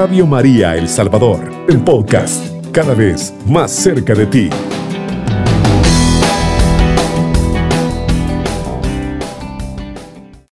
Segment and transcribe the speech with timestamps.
[0.00, 4.48] Radio María El Salvador, el podcast, cada vez más cerca de ti.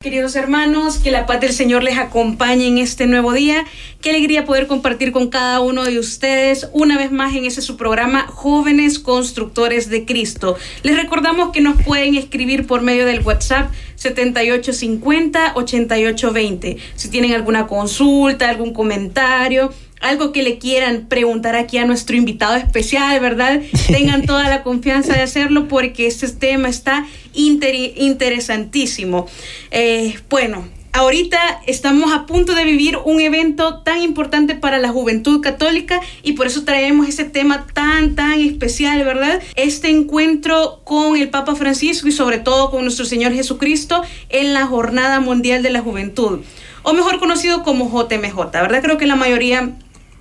[0.07, 3.65] Queridos hermanos, que la paz del Señor les acompañe en este nuevo día.
[3.99, 7.75] Qué alegría poder compartir con cada uno de ustedes una vez más en ese su
[7.75, 10.55] programa Jóvenes Constructores de Cristo.
[10.83, 16.77] Les recordamos que nos pueden escribir por medio del WhatsApp 7850-8820.
[16.95, 22.55] Si tienen alguna consulta, algún comentario, algo que le quieran preguntar aquí a nuestro invitado
[22.55, 23.61] especial, ¿verdad?
[23.87, 29.27] Tengan toda la confianza de hacerlo porque este tema está interesantísimo.
[29.71, 35.41] Eh, bueno, ahorita estamos a punto de vivir un evento tan importante para la juventud
[35.41, 39.41] católica y por eso traemos ese tema tan, tan especial, ¿verdad?
[39.55, 44.65] Este encuentro con el Papa Francisco y sobre todo con nuestro Señor Jesucristo en la
[44.65, 46.39] Jornada Mundial de la Juventud,
[46.83, 48.81] o mejor conocido como JMJ, ¿verdad?
[48.81, 49.73] Creo que la mayoría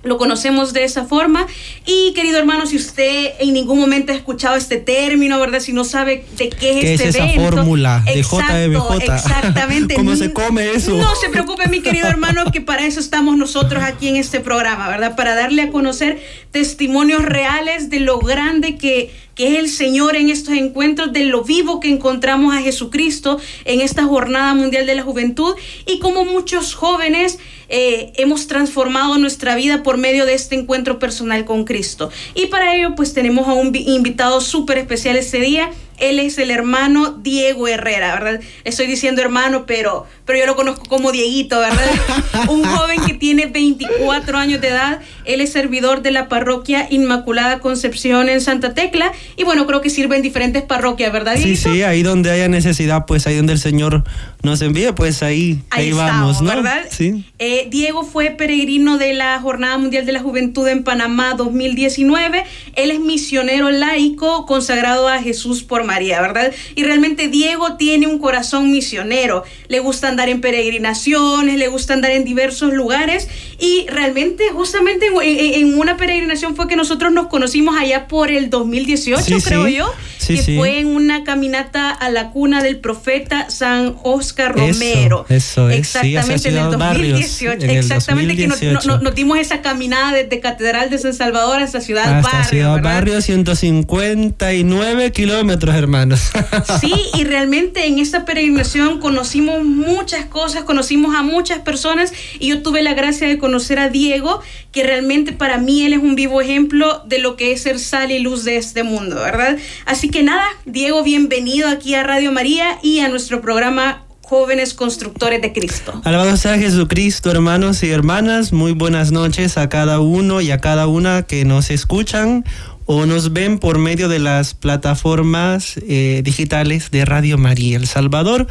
[0.07, 1.45] lo conocemos de esa forma.
[1.85, 5.59] Y querido hermano, si usted en ningún momento ha escuchado este término, ¿verdad?
[5.59, 7.57] Si no sabe de qué es ¿Qué este es esa evento.
[7.57, 9.03] fórmula de Exacto, JMJ?
[9.03, 9.93] Exactamente.
[9.95, 10.97] ¿Cómo se come eso?
[10.97, 14.87] No se preocupe, mi querido hermano, que para eso estamos nosotros aquí en este programa,
[14.89, 15.15] ¿verdad?
[15.15, 20.29] Para darle a conocer testimonios reales de lo grande que que es el Señor en
[20.29, 25.03] estos encuentros, de lo vivo que encontramos a Jesucristo en esta Jornada Mundial de la
[25.03, 30.99] Juventud y como muchos jóvenes eh, hemos transformado nuestra vida por medio de este encuentro
[30.99, 32.09] personal con Cristo.
[32.33, 35.69] Y para ello pues tenemos a un invitado súper especial este día.
[35.97, 38.39] Él es el hermano Diego Herrera, ¿verdad?
[38.63, 41.89] Estoy diciendo hermano, pero, pero yo lo conozco como Dieguito, ¿verdad?
[42.49, 44.99] Un joven que tiene 24 años de edad.
[45.25, 49.11] Él es servidor de la parroquia Inmaculada Concepción en Santa Tecla.
[49.35, 51.73] Y bueno, creo que sirve en diferentes parroquias, ¿verdad, Sí, Dieguito?
[51.73, 54.03] sí, ahí donde haya necesidad, pues ahí donde el Señor
[54.43, 56.49] nos envíe, pues ahí, ahí, vamos, ¿no?
[56.49, 56.85] ¿verdad?
[56.89, 57.25] Sí.
[57.39, 62.43] Eh, Diego fue peregrino de la Jornada Mundial de la Juventud en Panamá 2019.
[62.75, 66.51] Él es misionero laico consagrado a Jesús por María, ¿verdad?
[66.75, 69.43] Y realmente Diego tiene un corazón misionero.
[69.67, 73.27] Le gusta andar en peregrinaciones, le gusta andar en diversos lugares
[73.59, 79.23] y realmente justamente en, una peregrinación fue que nosotros nos conocimos allá por el 2018,
[79.23, 79.73] Sí, creo sí.
[79.75, 85.25] yo, Sí, que fue en una caminata a la cuna del profeta San Oscar Romero.
[85.29, 87.63] eso es, Exactamente, en el Ciudad Barrios, 2018.
[87.63, 88.87] en el exactamente, que nos, 2018.
[88.91, 92.49] nos- nos dimos esa caminada desde Catedral de San Salvador hasta Ciudad Hasta Barrio.
[92.49, 92.93] Ciudad ¿verdad?
[92.93, 96.31] Barrio, 159 kilómetros, hermanos.
[96.81, 102.61] Sí, y realmente en esta peregrinación conocimos muchas cosas, conocimos a muchas personas y yo
[102.61, 106.41] tuve la gracia de conocer a Diego, que realmente para mí él es un vivo
[106.41, 109.57] ejemplo de lo que es ser sal y luz de este mundo, ¿verdad?
[109.85, 115.41] Así que nada, Diego, bienvenido aquí a Radio María y a nuestro programa Jóvenes Constructores
[115.41, 116.01] de Cristo.
[116.03, 118.51] Alabado sea Jesucristo, hermanos y hermanas.
[118.51, 122.43] Muy buenas noches a cada uno y a cada una que nos escuchan
[122.87, 128.47] o nos ven por medio de las plataformas eh, digitales de Radio María El Salvador.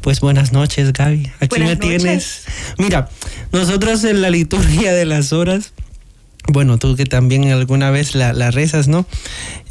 [0.00, 1.30] Pues buenas noches, Gaby.
[1.40, 2.02] Aquí Buenas me noches.
[2.02, 2.44] tienes.
[2.78, 3.08] Mira,
[3.52, 5.72] nosotros en la liturgia de las horas,
[6.48, 9.06] bueno, tú que también alguna vez la, la rezas, ¿no?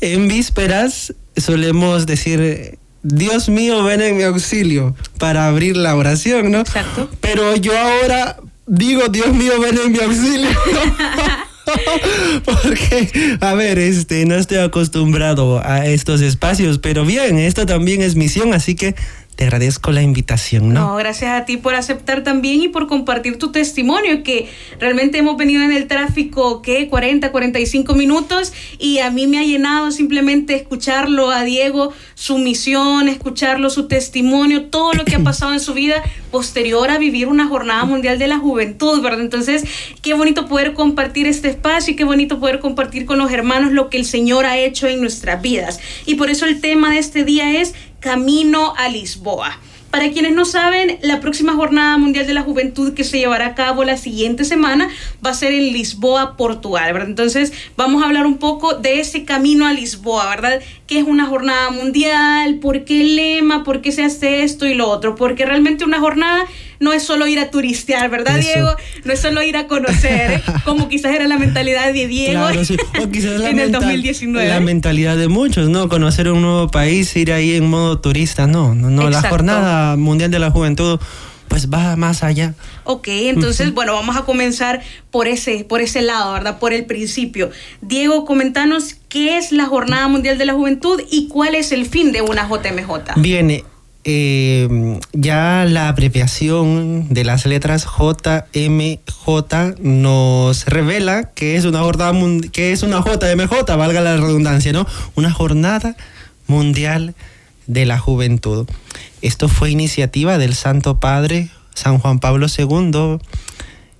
[0.02, 6.60] En vísperas solemos decir, Dios mío, ven en mi auxilio para abrir la oración, ¿no?
[6.60, 7.10] Exacto.
[7.22, 10.50] Pero yo ahora digo, Dios mío, ven en mi auxilio.
[12.46, 18.16] Porque, a ver, este, no estoy acostumbrado a estos espacios, pero bien, esto también es
[18.16, 18.96] misión, así que
[19.36, 20.92] te agradezco la invitación, ¿no?
[20.92, 25.36] No, gracias a ti por aceptar también y por compartir tu testimonio, que realmente hemos
[25.36, 26.88] venido en el tráfico, ¿qué?
[26.88, 33.10] 40, 45 minutos y a mí me ha llenado simplemente escucharlo a Diego, su misión,
[33.10, 37.48] escucharlo, su testimonio, todo lo que ha pasado en su vida posterior a vivir una
[37.48, 39.20] jornada mundial de la juventud, ¿verdad?
[39.20, 39.66] Entonces,
[40.02, 43.90] qué bonito poder compartir este espacio y qué bonito poder compartir con los hermanos lo
[43.90, 45.80] que el Señor ha hecho en nuestras vidas.
[46.06, 49.60] Y por eso el tema de este día es Camino a Lisboa.
[49.96, 53.56] Para quienes no saben, la próxima Jornada Mundial de la Juventud que se llevará a
[53.56, 54.90] cabo la siguiente semana
[55.26, 57.08] va a ser en Lisboa, Portugal, ¿verdad?
[57.08, 60.60] Entonces vamos a hablar un poco de ese camino a Lisboa, ¿verdad?
[60.86, 62.56] ¿Qué es una jornada mundial?
[62.56, 63.64] ¿Por qué el lema?
[63.64, 65.16] ¿Por qué se hace esto y lo otro?
[65.16, 66.46] Porque realmente una jornada
[66.80, 68.50] no es solo ir a turistear, ¿verdad, Eso.
[68.54, 68.70] Diego?
[69.04, 70.44] No es solo ir a conocer, ¿eh?
[70.66, 72.78] como quizás era la mentalidad de Diego Claro, sí.
[73.02, 74.48] O quizás la en el mental- 2019.
[74.48, 75.90] La mentalidad de muchos, ¿no?
[75.90, 79.10] Conocer un nuevo país, ir ahí en modo turista, no, no, no.
[79.10, 81.00] La jornada mundial de la juventud,
[81.48, 82.54] pues va más allá.
[82.84, 84.82] Ok, entonces, bueno, vamos a comenzar
[85.12, 86.60] por ese, por ese lado, ¿verdad?
[86.60, 87.50] Por el principio.
[87.82, 92.12] Diego, comentanos qué es la Jornada Mundial de la Juventud y cuál es el fin
[92.12, 93.16] de una JMJ.
[93.18, 93.64] Viene,
[94.06, 102.14] eh, ya la abreviación de las letras JMJ nos revela que es una jornada
[102.52, 104.86] que es una JMJ, valga la redundancia, ¿no?
[105.16, 105.98] Una jornada
[106.48, 107.16] mundial
[107.66, 108.68] de la juventud.
[109.24, 113.20] Esto fue iniciativa del Santo Padre San Juan Pablo II,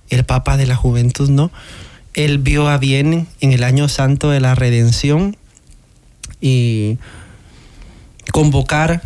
[0.08, 1.50] el Papa de la Juventud, ¿no?
[2.14, 5.36] Él vio a bien en el año santo de la redención
[6.40, 6.98] y
[8.32, 9.02] convocar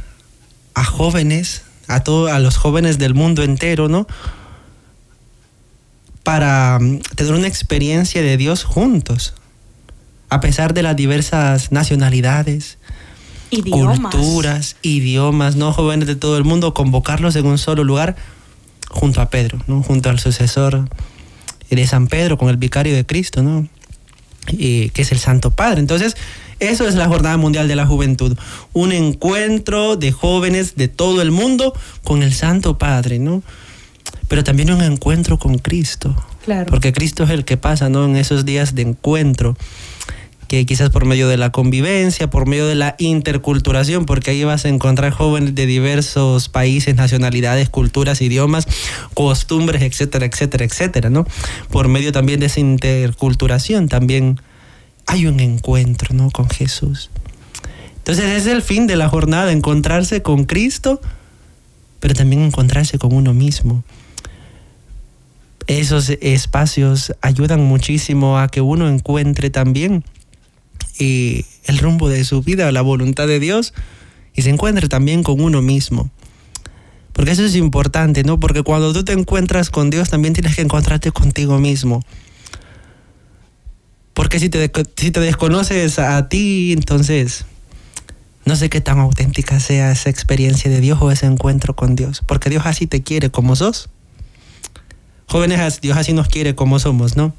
[0.80, 4.06] a jóvenes, a todos, a los jóvenes del mundo entero, ¿no?
[6.22, 9.34] Para mm, tener una experiencia de Dios juntos,
[10.30, 12.78] a pesar de las diversas nacionalidades,
[13.50, 15.74] culturas, idiomas, ¿no?
[15.74, 18.16] Jóvenes de todo el mundo, convocarlos en un solo lugar
[18.88, 19.82] junto a Pedro, ¿no?
[19.82, 20.88] Junto al sucesor
[21.68, 23.68] de San Pedro con el vicario de Cristo, ¿no?
[24.48, 25.80] Y, que es el Santo Padre.
[25.80, 26.16] Entonces,
[26.60, 28.36] eso es la Jornada Mundial de la Juventud,
[28.72, 31.74] un encuentro de jóvenes de todo el mundo
[32.04, 33.42] con el Santo Padre, ¿no?
[34.28, 36.14] Pero también un encuentro con Cristo.
[36.44, 36.66] Claro.
[36.70, 38.04] Porque Cristo es el que pasa, ¿no?
[38.04, 39.56] En esos días de encuentro
[40.50, 44.64] que quizás por medio de la convivencia, por medio de la interculturación, porque ahí vas
[44.64, 48.66] a encontrar jóvenes de diversos países, nacionalidades, culturas, idiomas,
[49.14, 51.24] costumbres, etcétera, etcétera, etcétera, ¿no?
[51.70, 54.40] Por medio también de esa interculturación también
[55.10, 56.30] hay un encuentro, ¿no?
[56.30, 57.10] Con Jesús.
[57.96, 61.00] Entonces es el fin de la jornada, encontrarse con Cristo,
[61.98, 63.82] pero también encontrarse con uno mismo.
[65.66, 70.04] Esos espacios ayudan muchísimo a que uno encuentre también
[71.00, 73.74] eh, el rumbo de su vida, la voluntad de Dios,
[74.36, 76.08] y se encuentre también con uno mismo.
[77.12, 78.38] Porque eso es importante, ¿no?
[78.38, 82.04] Porque cuando tú te encuentras con Dios, también tienes que encontrarte contigo mismo.
[84.14, 84.68] Porque si te,
[85.20, 87.46] desconoces a ti, entonces
[88.44, 92.22] no sé qué tan auténtica sea esa experiencia de Dios o ese encuentro con Dios.
[92.26, 93.88] Porque Dios así te quiere como sos.
[95.26, 97.32] Jóvenes, Dios así nos quiere como somos, ¿no?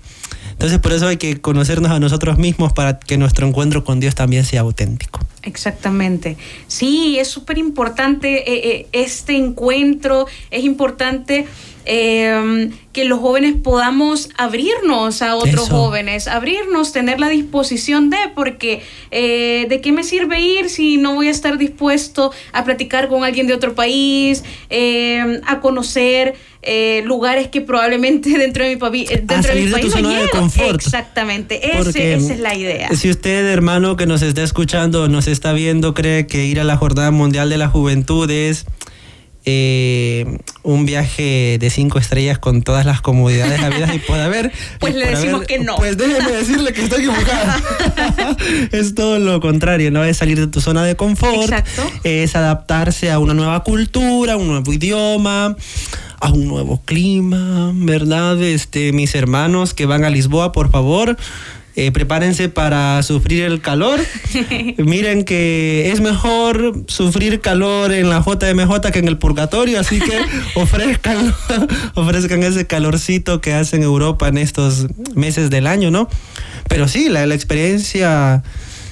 [0.52, 4.16] Entonces por eso hay que conocernos a nosotros mismos para que nuestro encuentro con Dios
[4.16, 5.20] también sea auténtico.
[5.44, 6.38] Exactamente.
[6.68, 11.48] Sí, es súper importante eh, eh, este encuentro, es importante
[11.86, 18.82] eh, que los jóvenes podamos abrirnos a otros jóvenes, abrirnos, tener la disposición de, porque
[19.12, 23.24] eh, ¿de qué me sirve ir si no voy a estar dispuesto a platicar con
[23.24, 29.54] alguien de otro país, eh, a conocer eh, lugares que probablemente dentro de mi, dentro
[29.54, 30.50] de mi país no llego?
[30.76, 32.90] Exactamente, Ese, esa es la idea.
[32.94, 36.76] Si usted, hermano, que nos está escuchando, nos está viendo, cree que ir a la
[36.76, 38.66] Jornada Mundial de la Juventud es
[39.46, 44.52] eh, un viaje de cinco estrellas con todas las comodidades habidas y puede haber.
[44.80, 45.76] Pues le decimos que no.
[45.76, 47.62] Pues déjeme decirle que está equivocada.
[48.72, 50.04] es todo lo contrario, ¿no?
[50.04, 51.54] Es salir de tu zona de confort,
[52.04, 55.56] es adaptarse a una nueva cultura, un nuevo idioma,
[56.20, 58.42] a un nuevo clima, ¿verdad?
[58.42, 61.18] Este, mis hermanos que van a Lisboa, por favor,
[61.76, 64.00] eh, prepárense para sufrir el calor.
[64.78, 70.20] Miren que es mejor sufrir calor en la JMJ que en el purgatorio, así que
[70.60, 71.34] ofrezcan,
[71.96, 76.10] ofrezcan ese calorcito que hace en Europa en estos meses del año, ¿no?
[76.68, 78.44] Pero sí, la, la experiencia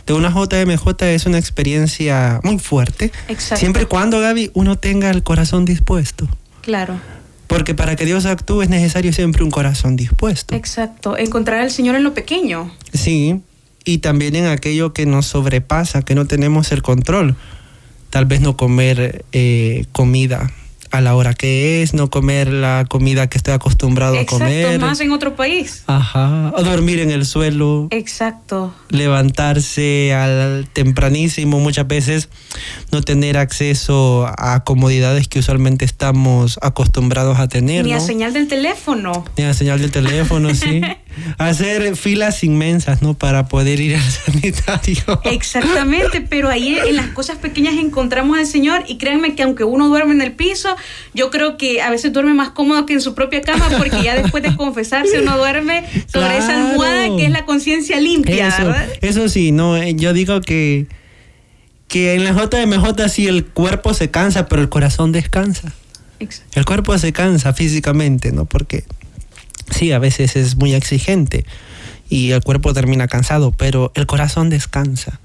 [0.05, 3.11] de una JMJ es una experiencia muy fuerte.
[3.37, 6.27] Siempre y cuando, Gaby, uno tenga el corazón dispuesto.
[6.61, 6.99] Claro.
[7.49, 10.55] Porque para que Dios actúe es necesario siempre un corazón dispuesto.
[10.55, 12.71] Exacto, encontrar al Señor en lo pequeño.
[12.93, 13.41] Sí,
[13.83, 17.35] y también en aquello que nos sobrepasa, que no tenemos el control.
[18.11, 20.51] Tal vez no comer eh, comida
[20.91, 24.79] a la hora que es, no comer la comida que estoy acostumbrado a comer.
[24.79, 25.83] más en otro país.
[25.87, 27.87] Ajá, o dormir en el suelo.
[27.91, 28.73] Exacto.
[28.89, 32.29] Levantarse al tempranísimo, muchas veces
[32.91, 37.85] no tener acceso a comodidades que usualmente estamos acostumbrados a tener.
[37.85, 39.25] Ni a señal del teléfono.
[39.37, 40.81] Ni a señal del teléfono, sí.
[41.37, 43.13] Hacer filas inmensas, ¿no?
[43.13, 45.21] Para poder ir al sanitario.
[45.25, 49.87] Exactamente, pero ahí en las cosas pequeñas encontramos al Señor y créanme que aunque uno
[49.87, 50.75] duerme en el piso,
[51.13, 54.15] yo creo que a veces duerme más cómodo que en su propia cama porque ya
[54.15, 58.87] después de confesarse uno duerme sobre esa almohada que es la conciencia limpia, eso, ¿verdad?
[59.01, 60.87] Eso sí, no, eh, yo digo que
[61.89, 65.73] que en la JMJ sí el cuerpo se cansa, pero el corazón descansa.
[66.19, 66.59] Exacto.
[66.59, 68.45] El cuerpo se cansa físicamente, ¿no?
[68.45, 68.85] Porque
[69.71, 71.45] sí, a veces es muy exigente
[72.09, 75.19] y el cuerpo termina cansado, pero el corazón descansa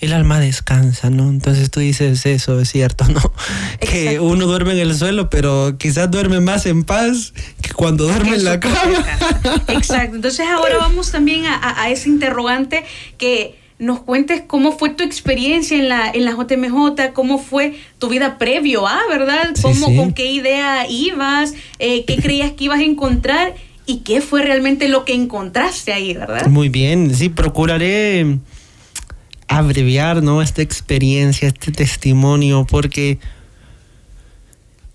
[0.00, 1.28] el alma descansa, ¿no?
[1.28, 3.20] Entonces tú dices eso, es cierto, ¿no?
[3.80, 8.36] Que uno duerme en el suelo, pero quizás duerme más en paz que cuando duerme
[8.36, 9.04] en la cama.
[9.68, 10.16] Exacto.
[10.16, 12.84] Entonces ahora vamos también a, ese interrogante
[13.16, 18.08] que nos cuentes cómo fue tu experiencia en la, en la JMJ, cómo fue tu
[18.08, 19.54] vida previo a, ¿verdad?
[19.62, 21.54] ¿Cómo, ¿Con qué idea ibas?
[21.78, 23.54] Eh, ¿Qué creías que ibas a encontrar?
[23.86, 26.46] ¿Y qué fue realmente lo que encontraste ahí, verdad?
[26.48, 28.38] Muy bien, sí, procuraré
[29.46, 30.42] abreviar ¿no?
[30.42, 33.18] esta experiencia, este testimonio, porque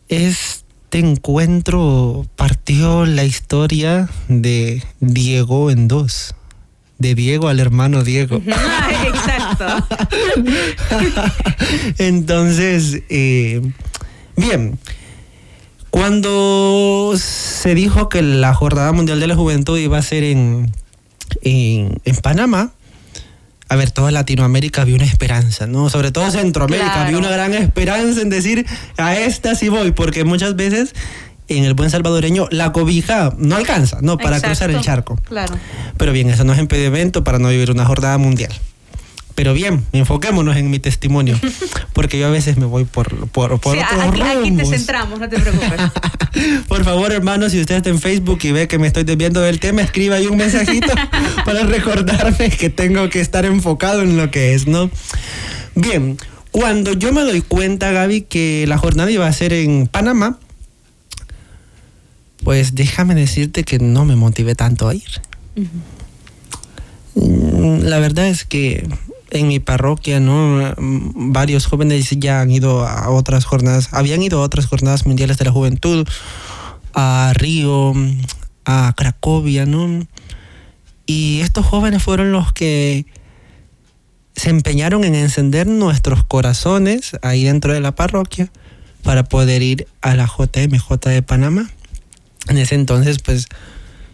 [0.09, 6.35] este encuentro partió la historia de Diego en dos.
[6.99, 8.41] De Diego al hermano Diego.
[9.07, 9.87] Exacto.
[11.97, 13.61] Entonces, eh,
[14.37, 14.77] bien,
[15.89, 20.71] cuando se dijo que la Jornada Mundial de la Juventud iba a ser en,
[21.41, 22.71] en, en Panamá,
[23.69, 25.89] a ver, toda Latinoamérica vio una esperanza, ¿no?
[25.89, 27.09] Sobre todo Centroamérica Claro.
[27.09, 28.65] vio una gran esperanza en decir,
[28.97, 30.93] a esta sí voy, porque muchas veces
[31.57, 34.17] en el buen salvadoreño la cobija no alcanza, ¿no?
[34.17, 34.47] Para Exacto.
[34.47, 35.19] cruzar el charco.
[35.27, 35.55] Claro.
[35.97, 38.51] Pero bien, eso no es impedimento para no vivir una jornada mundial.
[39.35, 41.39] Pero bien, enfoquémonos en mi testimonio,
[41.93, 45.19] porque yo a veces me voy por, por, por Sí, otros aquí, aquí te centramos,
[45.19, 45.81] no te preocupes.
[46.67, 49.59] Por favor, hermano, si usted está en Facebook y ve que me estoy desviando del
[49.59, 50.91] tema, escriba ahí un mensajito
[51.45, 54.89] para recordarme que tengo que estar enfocado en lo que es, ¿no?
[55.75, 56.17] Bien,
[56.49, 60.39] cuando yo me doy cuenta, Gaby, que la jornada iba a ser en Panamá,
[62.43, 65.21] pues déjame decirte que no me motivé tanto a ir.
[67.15, 68.87] Mm, La verdad es que
[69.31, 70.73] en mi parroquia, ¿no?
[70.77, 75.37] Mm, Varios jóvenes ya han ido a otras jornadas, habían ido a otras jornadas mundiales
[75.37, 76.07] de la juventud,
[76.93, 77.93] a Río,
[78.65, 80.05] a Cracovia, ¿no?
[81.05, 83.05] Y estos jóvenes fueron los que
[84.35, 88.51] se empeñaron en encender nuestros corazones ahí dentro de la parroquia
[89.03, 91.69] para poder ir a la JMJ de Panamá.
[92.47, 93.47] En ese entonces, pues,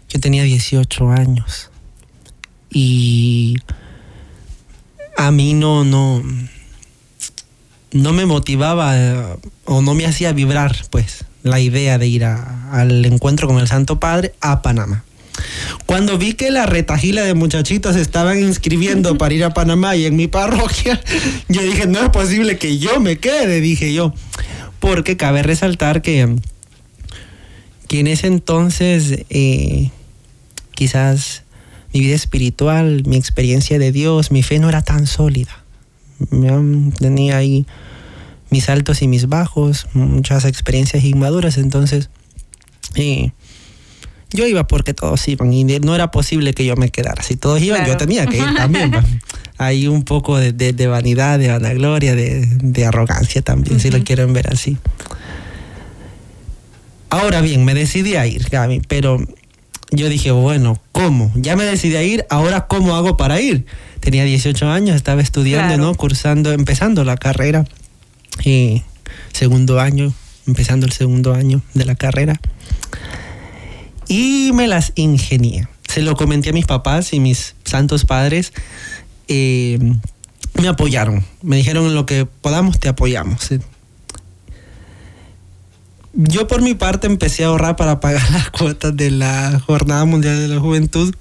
[0.08, 1.70] yo tenía 18 años.
[2.72, 3.56] Y
[5.16, 6.22] a mí no, no,
[7.92, 13.04] no me motivaba o no me hacía vibrar, pues, la idea de ir a- al
[13.04, 15.04] encuentro con el Santo Padre a Panamá.
[15.86, 20.14] Cuando vi que la retajila de muchachitos estaban inscribiendo para ir a Panamá y en
[20.16, 21.00] mi parroquia,
[21.48, 24.12] yo dije, no es posible que yo me quede, dije yo.
[24.78, 26.36] Porque cabe resaltar que,
[27.90, 29.90] que en ese entonces eh,
[30.76, 31.42] quizás
[31.92, 35.64] mi vida espiritual, mi experiencia de Dios, mi fe no era tan sólida.
[37.00, 37.66] Tenía ahí
[38.50, 42.10] mis altos y mis bajos, muchas experiencias inmaduras, entonces
[42.94, 43.32] eh,
[44.32, 47.22] yo iba porque todos iban y no era posible que yo me quedara.
[47.24, 47.92] Si todos iban, Claro.
[47.94, 48.92] yo tenía que ir también.
[49.58, 54.02] Hay un poco de, de- de vanidad, de vanagloria, de, de arrogancia también, si lo
[54.04, 54.78] quieren ver así.
[57.10, 59.18] Ahora bien, me decidí a ir, Gaby, pero
[59.90, 61.32] yo dije, bueno, ¿cómo?
[61.34, 63.66] Ya me decidí a ir, ahora ¿cómo hago para ir?
[63.98, 65.82] Tenía 18 años, estaba estudiando, Claro.
[65.90, 65.94] ¿no?
[65.96, 67.64] Cursando, empezando la carrera,
[68.44, 68.82] eh,
[69.32, 70.12] segundo año,
[70.46, 72.40] empezando el segundo año de la carrera.
[74.08, 75.68] Y me las ingenié.
[75.88, 78.52] Se lo comenté a mis papás y mis santos padres.
[79.28, 79.78] eh,
[80.60, 81.24] me apoyaron.
[81.42, 83.48] Me dijeron en lo que podamos te apoyamos.
[86.12, 90.38] Yo por mi parte empecé a ahorrar para pagar las cuotas de la Jornada Mundial
[90.38, 91.14] de la Juventud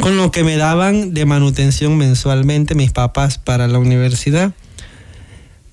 [0.00, 4.52] con lo que me daban de manutención mensualmente mis papás para la universidad.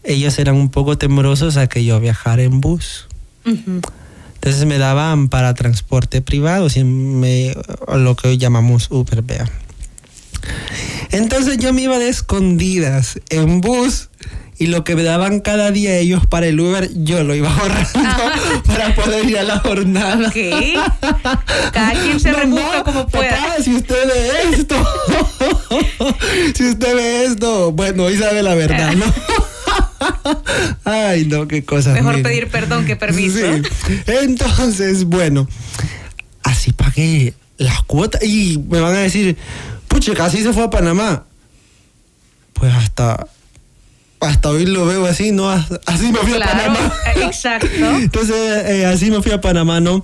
[0.04, 3.08] Ellos eran un poco temerosos a que yo viajara en bus.
[3.46, 7.56] Entonces me daban para transporte privado, si me-
[7.96, 9.50] lo que hoy llamamos Uber, vea.
[11.12, 14.10] Entonces yo me iba de escondidas en bus
[14.60, 17.90] y lo que me daban cada día ellos para el Uber, yo lo iba ahorrando
[18.68, 20.28] para poder ir a la jornada.
[20.28, 20.36] Ok.
[21.72, 23.30] Cada quien se rebusca como pueda.
[23.30, 24.76] Papá, si usted ve esto,
[26.56, 29.06] si usted ve esto, bueno, hoy sabe la verdad, ¿no?
[30.84, 31.94] Ay, no, qué cosa.
[31.94, 33.40] Mejor pedir perdón que permiso.
[33.88, 34.02] Sí.
[34.08, 35.48] Entonces, bueno,
[36.44, 39.38] así pagué las cuotas y me van a decir,
[39.88, 41.24] pucha, casi se fue a Panamá.
[42.54, 43.26] Pues hasta,
[44.20, 45.50] hasta hoy lo veo así, ¿no?
[45.50, 46.94] Así me fui a Panamá.
[47.16, 47.68] eh, exacto.
[47.98, 48.36] Entonces,
[48.66, 50.04] eh, así me fui a Panamá, ¿no?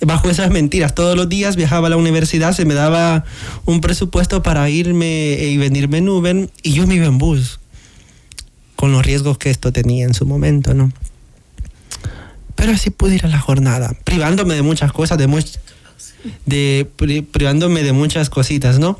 [0.00, 0.94] Bajo esas mentiras.
[0.94, 3.24] Todos los días viajaba a la universidad, se me daba
[3.66, 7.60] un presupuesto para irme y venirme en Uber y yo me iba en bus.
[8.74, 10.90] Con los riesgos que esto tenía en su momento, ¿no?
[12.56, 15.58] Pero así pude ir a la jornada, privándome de muchas cosas, de, much-
[16.46, 18.98] de pri- privándome de muchas cositas, ¿no?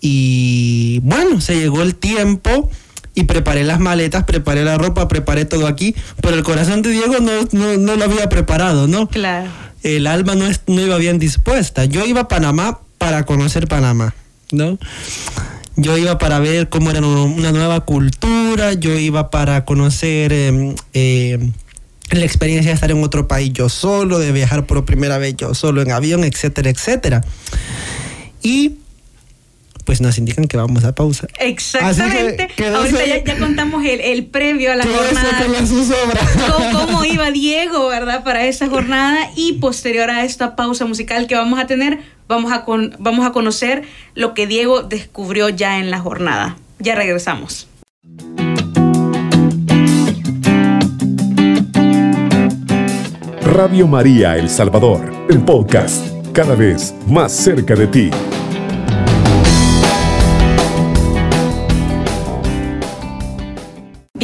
[0.00, 2.70] Y bueno, se llegó el tiempo
[3.14, 7.16] y preparé las maletas, preparé la ropa, preparé todo aquí, pero el corazón de Diego
[7.20, 9.06] no, no, no lo había preparado, ¿no?
[9.08, 9.48] Claro.
[9.82, 11.84] El alma no, es- no iba bien dispuesta.
[11.84, 14.14] Yo iba a Panamá para conocer Panamá,
[14.50, 14.78] ¿no?
[15.76, 21.38] Yo iba para ver cómo era una nueva cultura, yo iba para conocer em, eh,
[22.10, 25.52] la experiencia de estar en otro país yo solo, de viajar por primera vez yo
[25.54, 27.22] solo en avión, etcétera, etcétera.
[28.42, 28.76] Y
[29.84, 31.26] pues nos indican que vamos a pausa.
[31.38, 32.48] Exactamente.
[32.74, 35.44] Ahorita ya, contamos el, previo a la jornada.
[36.50, 38.24] Cómo, cómo, iba Diego, ¿verdad?
[38.24, 42.64] Para esa jornada y posterior a esta pausa musical que vamos a tener, vamos a,
[42.64, 43.82] con, vamos a conocer
[44.14, 46.56] lo que Diego descubrió ya en la jornada.
[46.78, 47.68] Ya regresamos.
[53.42, 58.10] Radio María El Salvador, el podcast, cada vez más cerca de ti.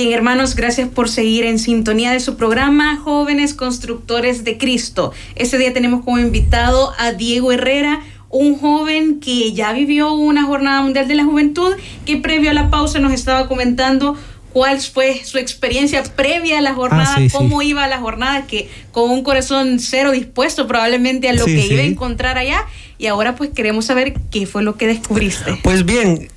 [0.03, 5.13] Bien, hermanos, gracias por seguir en sintonía de su programa Jóvenes Constructores de Cristo.
[5.35, 10.81] Este día tenemos como invitado a Diego Herrera, un joven que ya vivió una jornada
[10.81, 11.75] mundial de la juventud,
[12.07, 14.17] que previo a la pausa nos estaba comentando
[14.55, 18.71] cuál fue su experiencia previa a la jornada, ah, cómo iba a la jornada, que
[18.93, 22.65] con un corazón cero dispuesto probablemente a lo que iba a encontrar allá.
[22.97, 25.59] Y ahora pues queremos saber qué fue lo que descubriste.
[25.63, 26.31] Pues bien,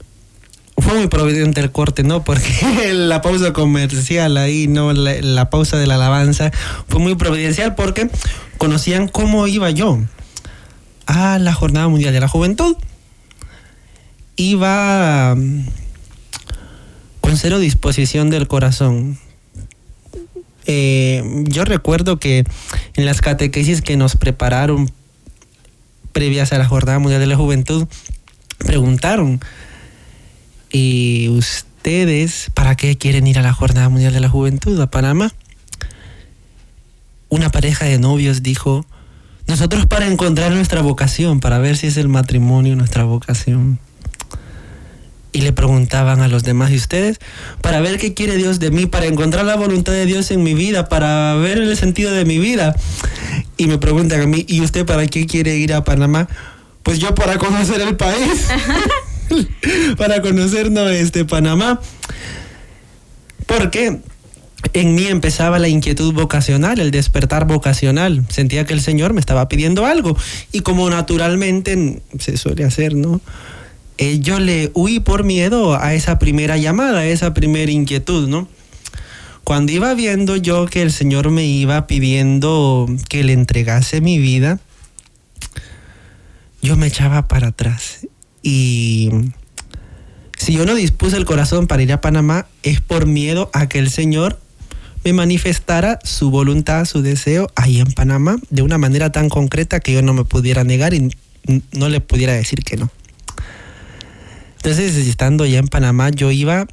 [0.77, 2.23] fue muy providente el corte, ¿no?
[2.23, 2.49] Porque
[2.93, 4.93] la pausa comercial ahí, ¿no?
[4.93, 6.51] La, pausa de la alabanza
[6.87, 8.09] fue muy providencial porque
[8.57, 9.99] conocían cómo iba yo
[11.05, 12.75] a la Jornada Mundial de la Juventud.
[14.35, 15.67] Iba mm,
[17.21, 19.19] con cero disposición del corazón.
[20.65, 22.45] Eh, yo recuerdo que
[22.95, 24.91] en las catequesis que nos prepararon
[26.13, 27.87] previas a la Jornada Mundial de la Juventud,
[28.59, 29.41] preguntaron,
[30.75, 35.31] ¿Y ustedes para qué quieren ir a la Jornada Mundial de la Juventud a Panamá?
[37.29, 38.83] Una pareja de novios dijo,
[39.45, 43.77] nosotros para encontrar nuestra vocación, para ver si es el matrimonio nuestra vocación.
[45.31, 47.19] Y le preguntaban a los demás, ¿y ustedes?
[47.61, 50.55] Para ver qué quiere Dios de mí, para encontrar la voluntad de Dios en mi
[50.55, 52.75] vida, para ver el sentido de mi vida.
[53.57, 56.27] Y me preguntan a mí, ¿y usted para qué quiere ir a Panamá?
[56.81, 58.47] Pues yo para conocer el país.
[59.97, 61.79] para conocernos este Panamá.
[63.45, 63.99] Porque
[64.73, 68.23] en mí empezaba la inquietud vocacional, el despertar vocacional.
[68.29, 70.17] Sentía que el Señor me estaba pidiendo algo.
[70.51, 73.21] Y como naturalmente se suele hacer, ¿no?
[73.97, 78.47] Eh, yo le huí por miedo a esa primera llamada, a esa primera inquietud, ¿no?
[79.43, 84.59] Cuando iba viendo yo que el Señor me iba pidiendo que le entregase mi vida,
[86.61, 88.07] yo me echaba para atrás
[88.43, 89.09] y
[90.37, 93.79] si yo no dispuse el corazón para ir a Panamá, es por miedo a que
[93.79, 94.39] el Señor
[95.05, 99.93] me manifestara su voluntad, su deseo ahí en Panamá de una manera tan concreta que
[99.93, 101.15] yo no me pudiera negar y
[101.71, 102.89] no le pudiera decir que no.
[104.57, 106.67] Entonces, estando ya en Panamá, yo iba,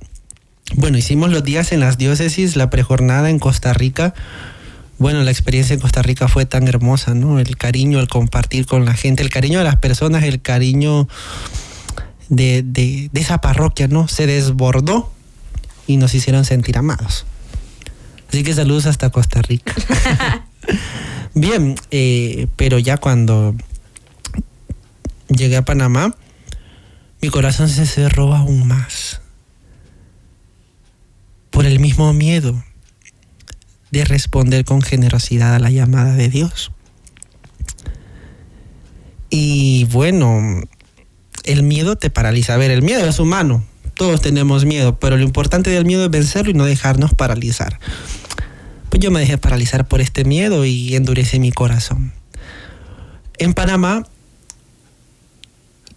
[0.74, 4.14] bueno, hicimos los días en las diócesis, la prejornada en Costa Rica.
[5.00, 7.40] Bueno, la experiencia en Costa Rica fue tan hermosa, ¿no?
[7.40, 11.08] El cariño, el compartir con la gente, el cariño de las personas, el cariño
[12.28, 14.08] de, esa parroquia, ¿no?
[14.08, 15.10] Se desbordó
[15.86, 17.24] y nos hicieron sentir amados.
[18.28, 19.74] Así que saludos hasta Costa Rica.
[21.34, 23.54] Bien, eh, pero ya cuando
[25.28, 26.14] llegué a Panamá,
[27.22, 29.22] mi corazón se cerró aún más
[31.48, 32.62] por el mismo miedo
[33.90, 36.72] de responder con generosidad a la llamada de Dios.
[39.30, 40.60] Y bueno,
[41.44, 42.54] el miedo te paraliza.
[42.54, 43.64] A ver, el miedo es humano.
[43.94, 47.78] Todos tenemos miedo, pero lo importante del miedo es vencerlo y no dejarnos paralizar.
[48.88, 52.12] Pues yo me dejé paralizar por este miedo y endurecí mi corazón.
[53.38, 54.04] En Panamá,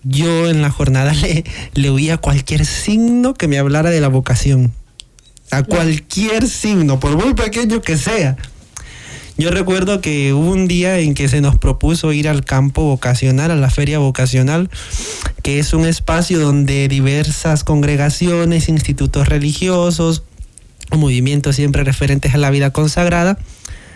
[0.04, 4.74] yo en la jornada le, le oía cualquier signo que me hablara de la vocación.
[5.52, 8.38] A cualquier signo, por muy pequeño que sea.
[9.36, 13.50] Yo recuerdo que hubo un día en que se nos propuso ir al campo vocacional,
[13.50, 14.70] a la feria vocacional,
[15.42, 20.24] que es un espacio donde diversas congregaciones, institutos religiosos,
[20.92, 23.40] movimientos siempre referentes a la vida consagrada,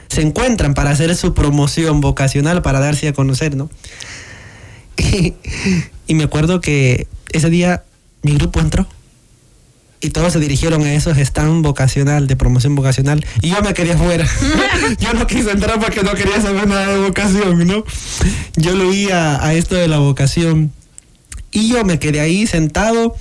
[0.08, 3.70] se encuentran para hacer su promoción vocacional, para darse a conocer, ¿no?
[4.98, 5.36] Y,
[6.08, 7.84] y me acuerdo que ese día
[8.24, 8.88] mi grupo entró
[10.08, 13.98] y todos se dirigieron a esos stand vocacional, de promoción vocacional, y yo me quería
[13.98, 14.26] fuera.
[15.00, 17.84] yo no quise entrar porque no quería saber nada de vocación, ¿no?
[18.56, 20.72] Yo lo oía a esto de la vocación.
[21.52, 23.18] Y yo me quedé ahí sentado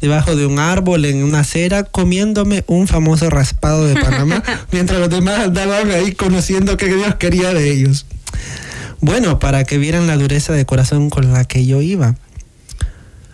[0.00, 5.10] debajo de un árbol en una acera comiéndome un famoso raspado de Panamá, mientras los
[5.10, 8.06] demás andaban ahí conociendo qué Dios quería de ellos.
[9.00, 12.14] Bueno, para que vieran la dureza de corazón con la que yo iba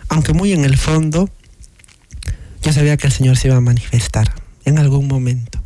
[0.09, 1.29] aunque muy en el fondo,
[2.65, 4.33] yo sabía que el Señor se iba a manifestar
[4.65, 5.59] en algún momento.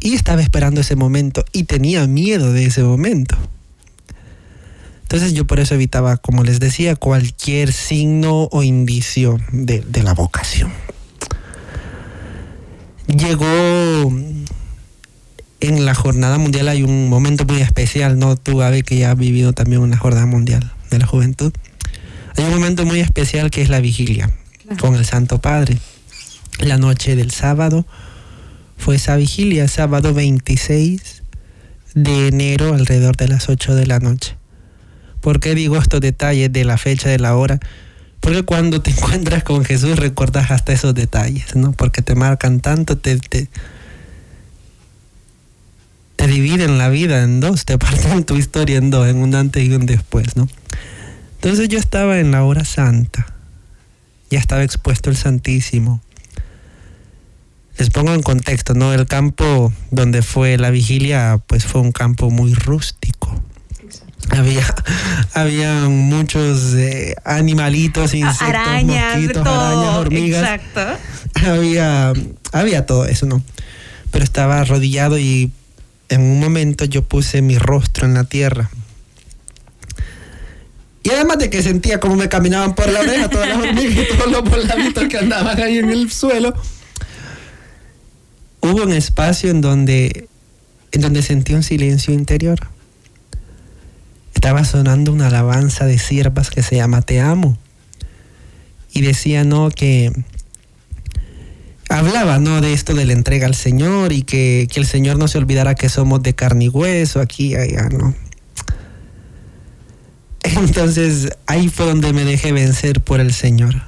[0.00, 3.36] Y estaba esperando ese momento y tenía miedo de ese momento.
[5.02, 10.72] Entonces yo por eso evitaba, como les decía, cualquier signo o indicio de, la vocación.
[13.06, 14.12] Llegó
[15.60, 18.34] en la jornada mundial hay un momento muy especial, ¿no?
[18.34, 21.52] Tú, Gaby, que ya has vivido también una jornada mundial de la juventud.
[22.36, 24.32] Hay un momento muy especial que es la vigilia
[24.78, 25.78] con el Santo Padre.
[26.58, 27.86] La noche del sábado
[28.76, 31.22] fue esa vigilia, sábado 26
[31.94, 34.36] de enero, alrededor de las 8 de la noche.
[35.20, 37.58] ¿Por qué digo estos detalles de la fecha, de la hora?
[38.20, 41.72] Porque cuando te encuentras con Jesús recuerdas hasta esos detalles, ¿no?
[41.72, 43.48] Porque te marcan tanto, te, te,
[46.16, 49.64] te dividen la vida en dos, te parten tu historia en dos, en un antes
[49.64, 50.48] y un después, ¿no?
[51.36, 53.33] Entonces yo estaba en la hora santa,
[54.34, 56.00] ya estaba expuesto el Santísimo.
[57.78, 58.92] Les pongo en contexto, ¿no?
[58.92, 63.40] El campo donde fue la vigilia, pues fue un campo muy rústico.
[64.30, 64.66] Había,
[65.34, 69.60] había muchos eh, animalitos, insectos, arañas, mosquitos, todo.
[69.60, 70.42] arañas, hormigas.
[70.42, 71.48] Exacto.
[71.48, 72.12] Había,
[72.52, 73.40] había todo eso, ¿no?
[74.10, 75.52] Pero estaba arrodillado y
[76.08, 78.70] en un momento yo puse mi rostro en la tierra.
[81.04, 84.16] Y además de que sentía como me caminaban por la oreja todas las hormigas y
[84.16, 86.54] todos los voladitos que andaban ahí en el suelo,
[88.62, 90.28] hubo un espacio en donde,
[90.92, 92.58] en donde sentí un silencio interior.
[94.34, 97.58] Estaba sonando una alabanza de siervas que se llama Te amo.
[98.90, 100.10] Y decía, no, que
[101.90, 102.62] hablaba, ¿no?
[102.62, 105.74] De esto de la entrega al Señor y que, que el Señor no se olvidara
[105.74, 108.14] que somos de carne y hueso, aquí allá, ¿no?
[110.44, 113.82] Entonces ahí fue donde me dejé vencer por el Señor.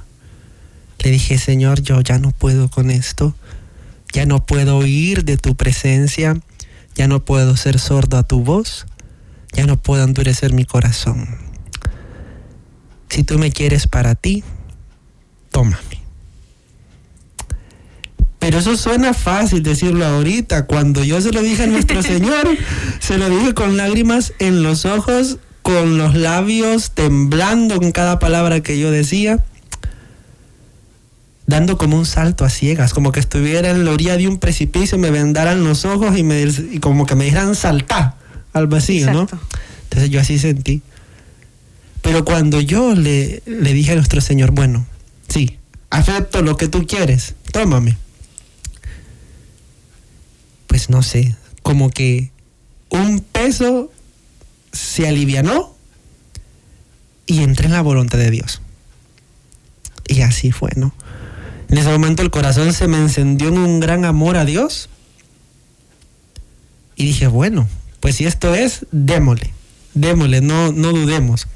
[0.98, 3.34] Le dije, Señor, yo ya no puedo con esto,
[4.12, 6.40] ya no puedo oír de tu presencia,
[6.94, 8.86] ya no puedo ser sordo a tu voz,
[9.52, 11.28] ya no puedo endurecer mi corazón.
[13.10, 14.42] Si tú me quieres para ti,
[15.50, 16.06] tómame.
[18.38, 20.66] Pero eso suena fácil decirlo ahorita.
[20.66, 22.48] Cuando yo se lo dije a nuestro Señor,
[23.00, 28.60] se lo dije con lágrimas en los ojos, con los labios temblando en cada palabra
[28.60, 29.42] que yo decía,
[31.48, 34.96] dando como un salto a ciegas, como que estuviera en la orilla de un precipicio,
[34.96, 38.14] me vendaran los ojos y, me, y como que me dijeran saltar
[38.52, 39.34] al vacío, Exacto.
[39.34, 39.40] ¿no?
[39.82, 40.82] Entonces yo así sentí.
[42.00, 44.86] Pero cuando yo le, le dije a nuestro Señor, bueno,
[45.26, 45.58] sí,
[45.90, 47.96] acepto lo que tú quieres, tómame.
[50.68, 52.30] Pues no sé, como que
[52.88, 53.90] un peso
[54.76, 55.74] se alivianó
[57.26, 58.62] y entré en la voluntad de Dios.
[60.08, 60.94] Y así fue, ¿no?
[61.68, 64.88] En ese momento el corazón se me encendió en un gran amor a Dios.
[66.94, 67.68] Y dije, bueno,
[68.00, 69.52] pues si esto es, démosle,
[69.94, 71.48] démosle, no, no dudemos.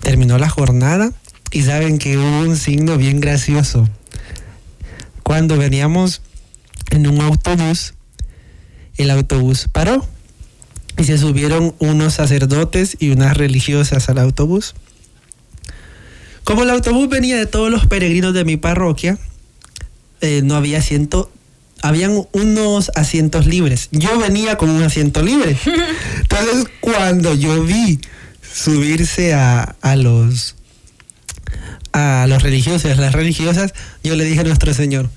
[0.00, 1.12] Terminó la jornada
[1.52, 3.88] y saben que hubo un signo bien gracioso.
[5.22, 6.22] Cuando veníamos
[6.90, 7.94] en un autobús,
[8.96, 10.04] el autobús paró
[11.00, 14.74] y se subieron unos sacerdotes y unas religiosas al autobús.
[16.44, 19.18] Como el autobús venía de todos los peregrinos de mi parroquia,
[20.20, 21.32] eh, no había asiento,
[21.80, 23.88] habían unos asientos libres.
[23.92, 25.56] Yo venía con un asiento libre.
[26.20, 28.00] Entonces, cuando yo vi
[28.42, 30.56] subirse a, a los
[31.92, 33.72] a los religiosos, a las religiosas,
[34.04, 35.08] yo le dije a nuestro Señor,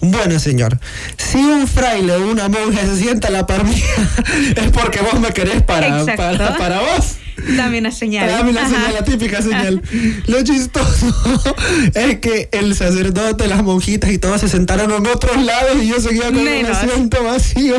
[0.00, 0.78] bueno, señor,
[1.16, 3.84] si un fraile o una monja se sienta a la par mía,
[4.56, 7.16] es porque vos me querés para, para, para vos.
[7.56, 8.28] Dame una señal.
[8.28, 8.70] Dame la Ajá.
[8.70, 9.80] señal, la típica señal.
[10.26, 11.54] Lo chistoso
[11.94, 16.00] es que el sacerdote, las monjitas y todos se sentaron en otros lados y yo
[16.00, 16.82] seguía con Menos.
[16.82, 17.76] el asiento vacío.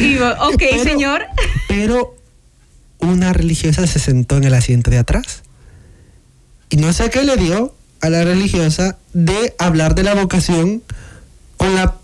[0.00, 1.22] Yo, ok, Pero- señor.
[1.68, 2.16] Pero
[2.98, 5.42] una religiosa se sentó en el asiento de atrás.
[6.68, 10.82] Y no sé qué le dio a la religiosa de hablar de la vocación
[11.56, 11.96] con la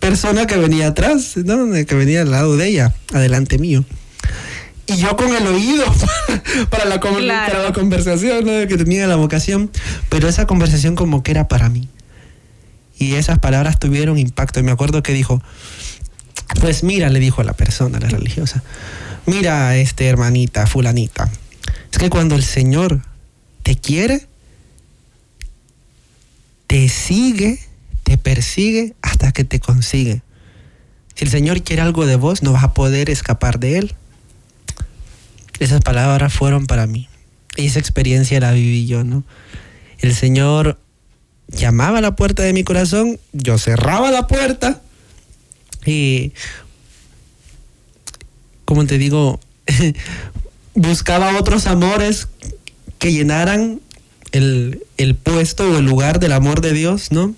[0.00, 1.72] persona que venía atrás, ¿no?
[1.86, 3.84] que venía al lado de ella, adelante mío.
[4.86, 5.84] Y yo con el oído
[6.70, 7.52] para la, con- Claro.
[7.52, 9.70] para la conversación que tenía la vocación,
[10.08, 11.88] pero esa conversación como que era para mí.
[12.98, 14.60] Y esas palabras tuvieron impacto.
[14.60, 15.42] Y me acuerdo que dijo,
[16.60, 18.62] pues mira, le dijo a la persona, a la religiosa,
[19.26, 21.28] mira, este hermanita, fulanita,
[21.90, 23.02] es que cuando el Señor
[23.64, 24.26] te quiere,
[26.68, 27.58] te sigue,
[28.06, 30.22] te persigue hasta que te consigue.
[31.16, 33.94] Si el Señor quiere algo de vos, no vas a poder escapar de Él.
[35.58, 37.08] Esas palabras fueron para mí.
[37.56, 39.24] Y esa experiencia la viví yo, ¿no?
[39.98, 40.78] El Señor
[41.48, 44.80] llamaba a la puerta de mi corazón, yo cerraba la puerta
[45.84, 46.32] y,
[48.64, 49.40] como te digo,
[50.76, 52.28] buscaba otros amores
[53.00, 53.80] que llenaran
[54.30, 57.34] el, el, puesto o el lugar del amor de Dios, ¿no?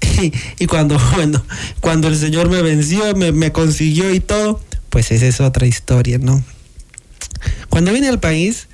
[0.00, 0.32] Y,
[0.64, 1.42] y cuando, bueno,
[1.80, 6.18] cuando el Señor me venció, me, me, consiguió y todo, pues esa es otra historia,
[6.18, 6.42] ¿no?
[7.68, 8.68] Cuando vine al país,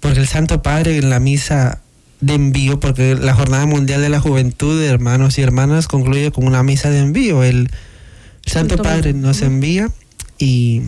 [0.00, 1.80] porque el Santo Padre en la misa
[2.20, 6.46] de envío, porque la Jornada Mundial de la Juventud de Hermanos y Hermanas concluye con
[6.46, 7.42] una misa de envío.
[7.42, 7.70] El
[8.46, 9.90] Santo Padre nos envía
[10.38, 10.82] y,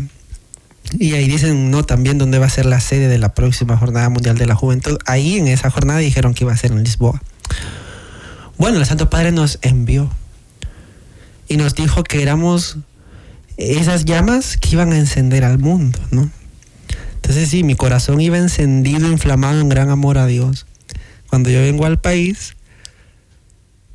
[0.99, 4.09] y ahí dicen no también dónde va a ser la sede de la próxima Jornada
[4.09, 4.99] Mundial de la Juventud.
[5.05, 7.21] Ahí en esa jornada dijeron que iba a ser en Lisboa.
[8.59, 10.11] Bueno, el Santo Padre nos envió
[11.49, 12.79] y nos dijo que éramos
[13.57, 16.31] esas llamas que iban a encender al mundo, ¿no?
[17.17, 20.67] Entonces sí, mi corazón iba encendido, inflamado en gran amor a Dios
[21.29, 22.55] cuando yo vengo al país,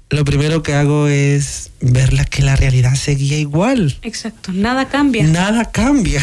[0.10, 3.98] lo primero que hago es ver que la realidad seguía igual.
[4.02, 5.26] Exacto, nada cambia.
[5.26, 6.22] Nada cambia.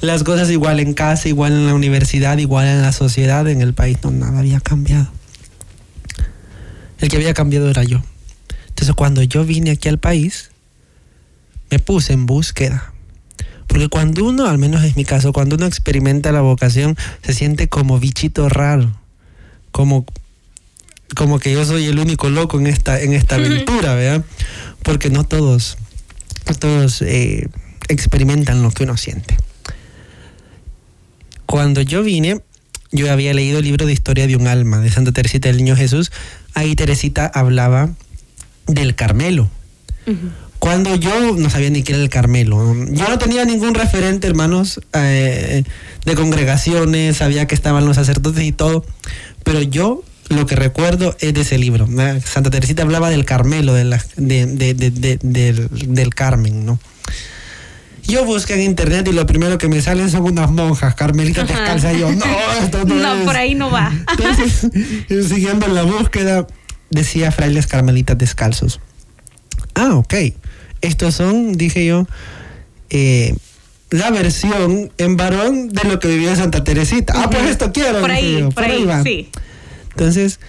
[0.00, 3.74] Las cosas igual en casa, igual en la universidad, igual en la sociedad, en el
[3.74, 5.10] país, no, nada había cambiado.
[7.00, 8.02] El que había cambiado era yo.
[8.68, 10.50] Entonces cuando yo vine aquí al país,
[11.70, 12.92] me puse en búsqueda.
[13.66, 17.68] Porque cuando uno, al menos es mi caso, cuando uno experimenta la vocación, se siente
[17.68, 18.92] como bichito raro,
[19.72, 20.06] como
[21.14, 24.24] como que yo soy el único loco en esta, en esta aventura, ¿verdad?
[24.82, 25.78] Porque no todos,
[26.58, 27.48] todos eh,
[27.88, 29.36] experimentan lo que uno siente.
[31.46, 32.40] Cuando yo vine,
[32.90, 35.76] yo había leído el libro de Historia de un alma de Santa Teresita del Niño
[35.76, 36.10] Jesús.
[36.56, 37.90] Ahí Teresita hablaba
[38.66, 39.50] del Carmelo.
[40.58, 44.80] Cuando yo no sabía ni qué era el Carmelo, yo no tenía ningún referente, hermanos,
[44.94, 45.64] eh,
[46.06, 48.86] de congregaciones, sabía que estaban los sacerdotes y todo,
[49.44, 51.86] pero yo lo que recuerdo es de ese libro.
[52.24, 56.80] Santa Teresita hablaba del Carmelo, de la, de, de, de, del, del, Carmen, ¿no?
[58.06, 61.94] Yo busqué en internet y lo primero que me salen son unas monjas carmelitas descalzas.
[61.94, 62.24] Y yo, no,
[62.62, 63.92] esto no, no por ahí no va.
[64.10, 64.68] Entonces,
[65.28, 66.46] siguiendo la búsqueda,
[66.90, 68.80] decía frailes carmelitas descalzos.
[69.74, 70.14] Ah, ok.
[70.80, 72.06] Estos son, dije yo,
[72.90, 73.34] eh,
[73.90, 77.14] la versión en varón de lo que vivía Santa Teresita.
[77.16, 78.00] Ah, pues esto quiero.
[78.00, 79.02] Por ahí, por, por ahí, ahí va.
[79.02, 79.28] sí.
[79.90, 80.40] Entonces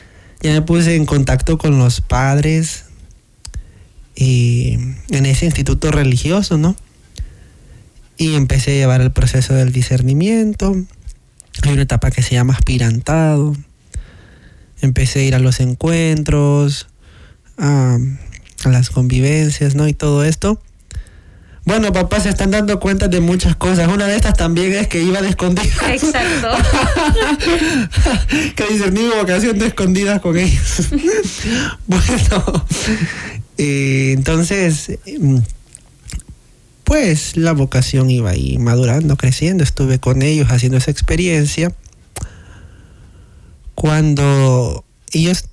[0.42, 2.86] ya me puse en contacto con los padres
[4.16, 4.78] y
[5.10, 6.76] en ese instituto religioso, ¿no?
[8.18, 10.76] Y empecé a llevar el proceso del discernimiento.
[11.64, 13.56] Hay una etapa que se llama aspirantado.
[14.82, 16.88] Empecé a ir a los encuentros,
[17.58, 17.98] a,
[18.64, 19.88] a las convivencias, ¿no?
[19.88, 20.62] Y todo esto.
[21.68, 23.90] Bueno, papá, se están dando cuenta de muchas cosas.
[23.90, 25.78] Una de estas también es que iba de escondidas.
[25.90, 26.48] Exacto.
[28.56, 30.88] que discerní mi vocación de escondidas con ellos.
[31.88, 32.66] bueno,
[33.58, 35.40] eh, entonces, mm,
[36.88, 39.64] pues la vocación iba ahí madurando, creciendo.
[39.64, 41.72] Estuve con ellos haciendo esa experiencia.
[43.76, 45.50] Cuando ellos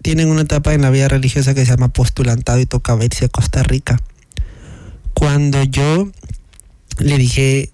[0.00, 3.28] tienen una etapa en la vida religiosa que se llama postulantado y toca verse a
[3.28, 4.00] Costa Rica
[5.22, 6.10] cuando yo
[6.98, 7.70] le dije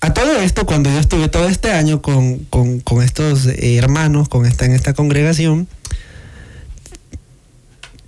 [0.00, 4.44] a todo esto, cuando yo estuve todo este año con, con, estos eh, hermanos, con
[4.44, 5.66] esta, en esta congregación,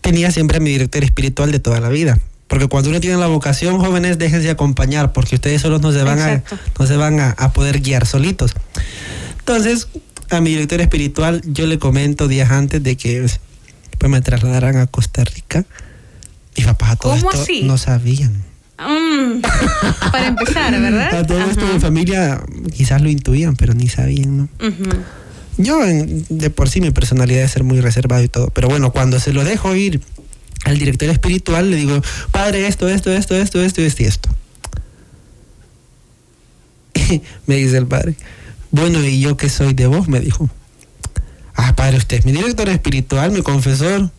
[0.02, 2.18] tenía siempre a mi director espiritual de toda la vida.
[2.48, 6.20] Porque cuando uno tiene la vocación, jóvenes, déjense acompañar, porque ustedes solos no se van,
[6.20, 6.42] a,
[6.78, 8.52] no se van a, a, poder guiar solitos.
[9.40, 9.88] Entonces,
[10.30, 13.26] a mi director espiritual, yo le comento días antes de que
[13.98, 15.64] pues, me trasladaran a Costa Rica
[16.54, 17.62] y papá, todo esto así?
[17.64, 18.44] no sabían.
[18.78, 19.40] Mm,
[20.12, 21.14] para empezar, ¿verdad?
[21.20, 22.42] A todo esto de familia
[22.74, 24.48] quizás lo intuían, pero ni sabían, ¿no?
[25.58, 29.18] Yo de por sí mi personalidad es ser muy reservado y todo, pero bueno, cuando
[29.20, 30.02] se lo dejo ir
[30.64, 34.28] al director espiritual, le digo, padre, esto, esto, esto, esto, esto, esto y esto.
[37.46, 38.16] me dice el padre,
[38.70, 40.08] bueno, ¿y yo qué soy de vos?
[40.08, 40.48] Me dijo.
[41.54, 44.10] Ah, padre, usted es mi director espiritual, mi confesor.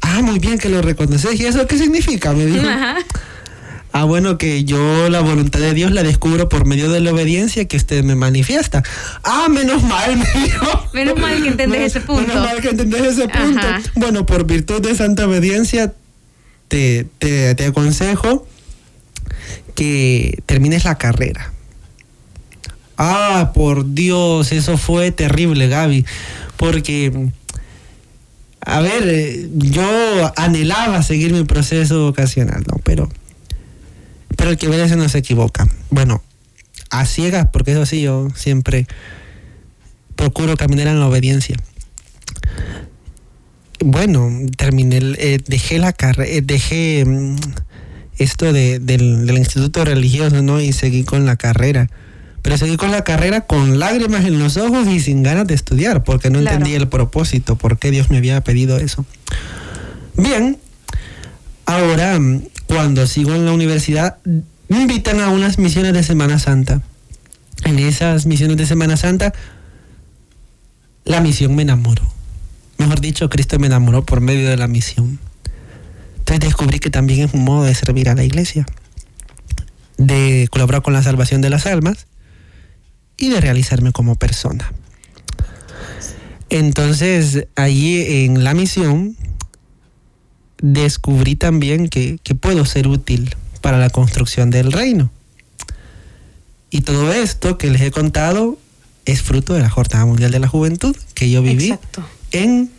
[0.00, 1.40] Ah, muy bien que lo reconoces.
[1.40, 2.32] ¿Y eso qué significa?
[2.32, 2.66] Me dijo.
[3.98, 7.64] Ah, bueno, que yo la voluntad de Dios la descubro por medio de la obediencia
[7.64, 8.82] que usted me manifiesta.
[9.24, 10.90] Ah, menos mal, me dijo.
[10.92, 12.20] Menos mal que entendés ese punto.
[12.20, 13.66] Menos mal que entendés ese punto.
[13.94, 15.94] Bueno, por virtud de santa obediencia,
[16.68, 18.46] te, te, te aconsejo
[19.74, 21.54] que termines la carrera.
[22.98, 26.04] Ah, por Dios, eso fue terrible, Gaby.
[26.58, 27.30] Porque
[28.60, 32.78] a ver, eh, yo anhelaba seguir mi proceso vocacional, ¿no?
[32.84, 33.08] Pero,
[34.46, 35.66] pero el que obedece no se equivoca.
[35.90, 36.22] Bueno,
[36.90, 38.86] a ciegas, porque eso sí, yo siempre
[40.14, 41.56] procuro caminar en la obediencia.
[43.84, 47.36] Bueno, terminé, eh, dejé la carrera, eh, dejé mm,
[48.18, 50.60] esto de, del, del, instituto religioso, ¿no?
[50.60, 51.90] Y seguí con la carrera.
[52.42, 56.04] Pero seguí con la carrera con lágrimas en los ojos y sin ganas de estudiar,
[56.04, 56.58] porque no claro.
[56.58, 59.04] entendí el propósito, por qué Dios me había pedido eso.
[60.16, 60.56] Bien,
[61.66, 62.18] ahora
[62.66, 64.16] cuando sigo en la universidad,
[64.68, 66.82] me invitan a unas misiones de Semana Santa.
[67.64, 69.32] En esas misiones de Semana Santa,
[71.04, 72.02] la misión me enamoró.
[72.78, 75.18] Mejor dicho, Cristo me enamoró por medio de la misión.
[76.18, 78.66] Entonces descubrí que también es un modo de servir a la iglesia,
[79.96, 82.06] de colaborar con la salvación de las almas
[83.16, 84.72] y de realizarme como persona.
[86.50, 89.16] Entonces, allí en la misión
[90.58, 95.10] descubrí también que, que, puedo ser útil para la construcción del reino.
[96.70, 98.58] Y todo esto que les he contado
[99.04, 102.04] es fruto de la Jornada Mundial de la Juventud que yo viví Exacto.
[102.32, 102.70] en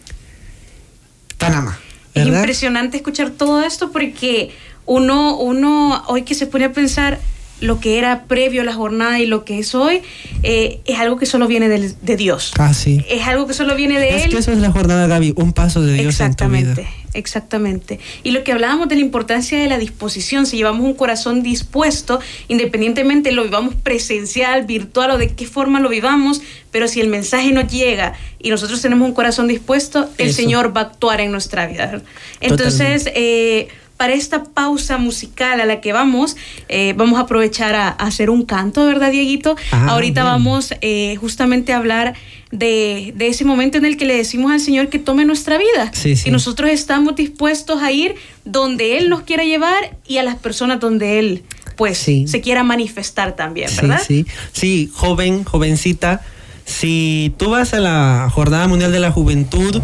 [1.37, 1.79] Panamá.
[2.13, 2.33] ¿verdad?
[2.33, 4.51] Es impresionante escuchar todo esto porque
[4.85, 7.19] uno, uno hoy que se pone a pensar
[7.59, 10.01] lo que era previo a la jornada y lo que es hoy,
[10.43, 12.51] eh, es algo que solo viene de, de Dios.
[12.59, 13.03] Ah, sí.
[13.09, 14.31] Es algo que solo viene de es Él.
[14.31, 16.91] Que eso es la jornada, Gaby, un paso de Dios exactamente, en tu vida.
[17.13, 17.99] Exactamente.
[18.23, 22.19] Y lo que hablábamos de la importancia de la disposición, si llevamos un corazón dispuesto,
[22.47, 27.51] independientemente lo vivamos presencial, virtual o de qué forma lo vivamos, pero si el mensaje
[27.51, 30.37] nos llega y nosotros tenemos un corazón dispuesto, el eso.
[30.37, 32.01] Señor va a actuar en nuestra vida.
[32.39, 36.37] Entonces, eh, para esta pausa musical a la que vamos,
[36.69, 39.55] eh, vamos a aprovechar a, a, hacer un canto, ¿verdad, Dieguito?
[39.71, 40.33] Ah, Ahorita bien.
[40.33, 42.13] vamos eh, justamente a hablar
[42.51, 45.91] de, de, ese momento en el que le decimos al Señor que tome nuestra vida.
[45.93, 46.29] Sí, sí.
[46.29, 50.79] Y nosotros estamos dispuestos a ir donde Él nos quiera llevar y a las personas
[50.79, 51.43] donde Él,
[51.75, 52.27] pues, Sí.
[52.27, 54.01] se quiera manifestar también, ¿verdad?
[54.07, 54.87] Sí, sí.
[54.87, 56.21] Sí, joven, jovencita,
[56.65, 59.81] si tú vas a la Jornada Mundial de la Juventud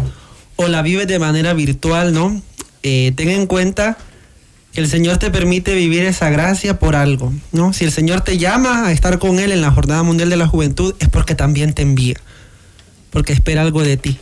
[0.56, 2.40] o la vives de manera virtual, ¿no?
[2.86, 3.96] Eh, ten en cuenta
[4.74, 7.72] que el Señor te permite vivir esa gracia por algo, ¿no?
[7.72, 10.46] Si el Señor te llama a estar con Él en la Jornada Mundial de la
[10.46, 12.16] Juventud, es porque también te envía,
[13.10, 14.18] porque espera algo de ti,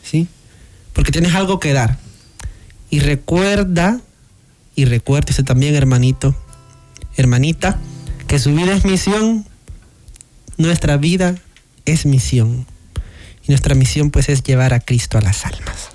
[0.00, 0.28] ¿sí?
[0.92, 1.98] Porque tienes algo que dar.
[2.88, 4.00] Y recuerda,
[4.76, 6.36] y recuérdese también, hermanito,
[7.16, 7.80] hermanita,
[8.28, 9.44] que su vida es misión,
[10.56, 11.34] nuestra vida
[11.84, 12.64] es misión.
[13.42, 15.93] Y nuestra misión pues es llevar a Cristo a las almas.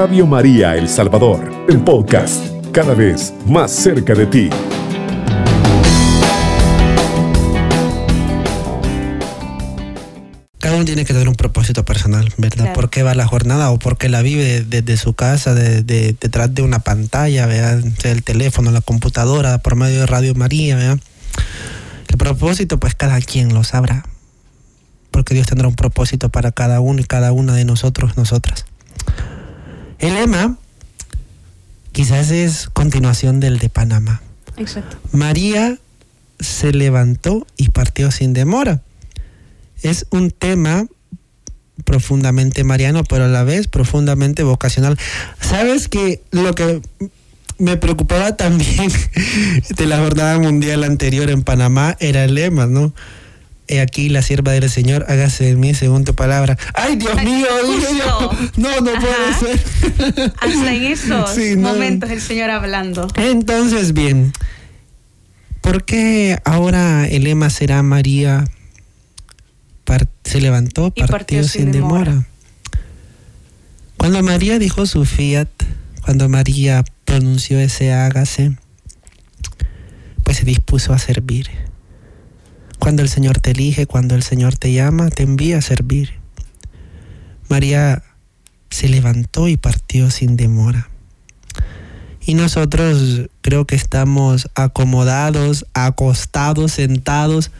[0.00, 4.48] Radio María El Salvador, el podcast, cada vez más cerca de ti.
[10.58, 12.56] Cada uno tiene que tener un propósito personal, ¿verdad?
[12.56, 12.72] Claro.
[12.72, 15.82] ¿Por qué va la jornada o por qué la vive desde de, su casa, de,
[15.82, 17.84] de, detrás de una pantalla, ¿verdad?
[17.98, 20.98] Sea el teléfono, la computadora, por medio de Radio María, ¿verdad?
[22.08, 24.06] El propósito, pues cada quien lo sabrá.
[25.10, 28.64] Porque Dios tendrá un propósito para cada uno y cada una de nosotros, nosotras.
[30.00, 30.56] El lema
[31.92, 34.22] quizás es continuación del de Panamá.
[34.56, 34.96] Exacto.
[35.12, 35.78] María
[36.38, 38.80] se levantó y partió sin demora.
[39.82, 40.86] Es un tema
[41.84, 44.98] profundamente mariano, pero a la vez profundamente vocacional.
[45.40, 46.80] ¿Sabes que lo que
[47.58, 48.90] me preocupaba también
[49.76, 52.92] de la jornada mundial anterior en Panamá era el lema, ¿no?
[53.72, 56.58] He aquí la sierva del Señor, hágase de mí según tu palabra.
[56.74, 57.46] ¡Ay, Dios Ay, mío!
[57.64, 58.36] justo.
[58.56, 59.00] No, no Ajá.
[59.00, 60.32] puede ser.
[60.40, 61.68] Hasta en esos Sí, no.
[61.68, 63.06] momentos el Señor hablando.
[63.14, 64.32] Entonces, bien,
[65.60, 68.44] ¿por qué ahora el lema será María
[70.24, 72.10] se levantó, Y partió, partió sin sin demora?
[72.10, 72.26] demora?
[73.96, 75.48] Cuando María dijo su fiat,
[76.04, 78.56] cuando María pronunció ese hágase,
[80.24, 81.48] pues se dispuso a servir.
[82.80, 86.14] Cuando el Señor te elige, cuando el Señor te llama, te envía a servir.
[87.48, 88.02] María
[88.70, 90.88] se levantó y partió sin demora.
[92.24, 97.50] Y nosotros creo que estamos acomodados, acostados, sentados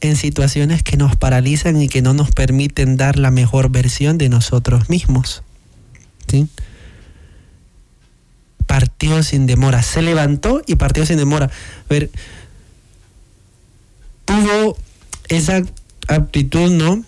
[0.00, 4.28] en situaciones que nos paralizan y que no nos permiten dar la mejor versión de
[4.28, 5.42] nosotros mismos.
[6.28, 6.48] ¿Sí?
[8.66, 11.46] Partió sin demora, se levantó y partió sin demora.
[11.46, 12.10] A ver,
[14.28, 14.76] tuvo
[15.28, 15.62] esa
[16.06, 17.02] aptitud, ¿no?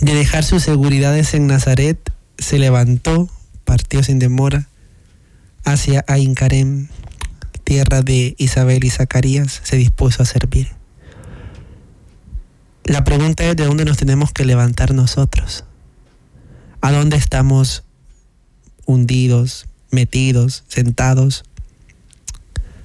[0.00, 1.98] De dejar sus seguridades en Nazaret,
[2.36, 3.30] se levantó,
[3.64, 4.68] partió sin demora
[5.64, 6.88] hacia Aincarem,
[7.62, 10.68] tierra de Isabel y Zacarías, se dispuso a servir.
[12.84, 15.64] La pregunta es de dónde nos tenemos que levantar nosotros.
[16.82, 17.84] ¿A dónde estamos
[18.86, 21.44] hundidos, metidos, sentados.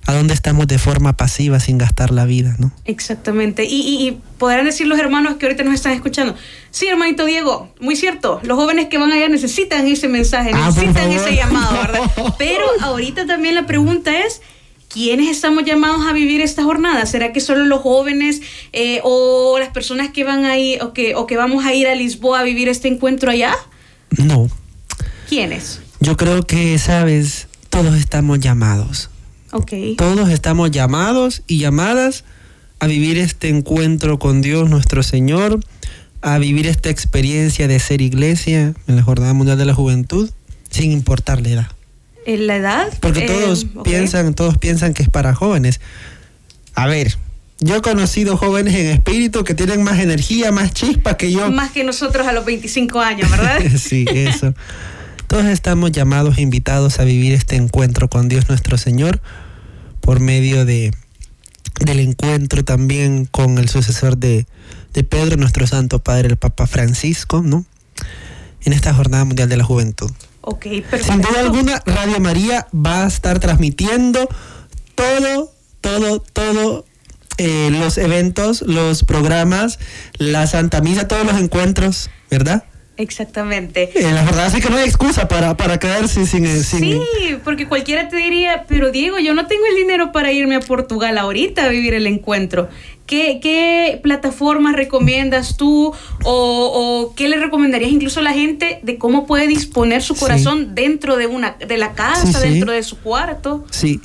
[0.10, 2.72] ¿A dónde estamos de forma pasiva sin gastar la vida, no?
[2.86, 3.66] Exactamente.
[3.66, 6.34] Y, y, podrán decir los hermanos que ahorita nos están escuchando.
[6.72, 8.40] Sí, hermanito Diego, muy cierto.
[8.42, 12.00] Los jóvenes que van allá necesitan ese mensaje, ah, necesitan ese llamado, ¿verdad?
[12.40, 14.42] Pero ahorita también la pregunta es,
[14.88, 17.06] ¿quiénes estamos llamados a vivir esta jornada?
[17.06, 18.42] ¿Será que solo los jóvenes
[18.74, 21.94] eh, o las personas que van ahí o que, o que vamos a ir a
[21.94, 23.56] Lisboa a vivir este encuentro allá?
[24.18, 24.50] No.
[25.30, 25.82] ¿Quiénes?
[26.00, 29.12] Yo creo que, sabes, todos estamos llamados.
[29.52, 29.72] Ok.
[29.98, 32.24] Todos estamos llamados y llamadas
[32.80, 35.60] a vivir este encuentro con Dios nuestro Señor,
[36.22, 40.30] a vivir esta experiencia de ser iglesia en la Jornada Mundial de la Juventud,
[40.70, 41.68] sin importar la edad.
[42.26, 42.88] ¿En la edad?
[43.00, 45.82] Porque todos eh, piensan, todos piensan que es para jóvenes.
[46.76, 47.18] A ver,
[47.60, 51.50] yo he conocido jóvenes en espíritu que tienen más energía, más chispa que yo.
[51.52, 53.60] Más que nosotros a los 25 años, ¿verdad?
[53.78, 54.54] sí, eso.
[55.30, 59.22] Todos estamos llamados e invitados a vivir este encuentro con Dios nuestro Señor
[60.02, 60.92] por medio de,
[61.82, 64.48] del encuentro también con el sucesor de,
[64.92, 67.64] de Pedro, nuestro Santo Padre, el Papa Francisco, ¿no?
[68.64, 70.10] En esta Jornada Mundial de la Juventud.
[70.42, 71.14] Ok, perfecto.
[71.14, 74.28] Sin duda alguna, Radio María va a estar transmitiendo
[74.96, 76.86] todo, todo, todo
[77.38, 79.78] eh, los eventos, los programas,
[80.18, 82.64] la Santa Misa, todos los encuentros, ¿verdad?
[83.00, 83.92] Exactamente.
[83.96, 86.80] Eh, la verdad es que no hay excusa para, para quedarse sin, sin...
[86.80, 87.02] Sí,
[87.46, 91.18] porque cualquiera te diría, pero Diego, yo no tengo el dinero para irme a Portugal
[91.18, 92.68] ahorita a vivir el encuentro.
[93.06, 95.94] ¿Qué, qué plataformas recomiendas tú
[96.26, 101.16] o, qué le recomendarías incluso a la gente de cómo puede disponer su corazón dentro
[101.16, 103.66] de, una, de la casa, dentro de su cuarto?
[103.72, 104.02] Sí.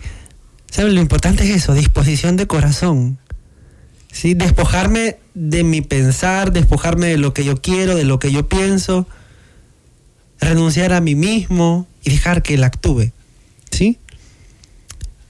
[0.70, 0.94] ¿Sabes?
[0.94, 3.18] Lo importante es eso, disposición de corazón.
[4.14, 4.34] ¿Sí?
[4.34, 9.06] Despojarme de mi pensar, despojarme de lo que yo quiero, de lo que yo pienso,
[10.40, 13.10] renunciar a mí mismo y dejar que él actúe,
[13.70, 13.98] ¿sí?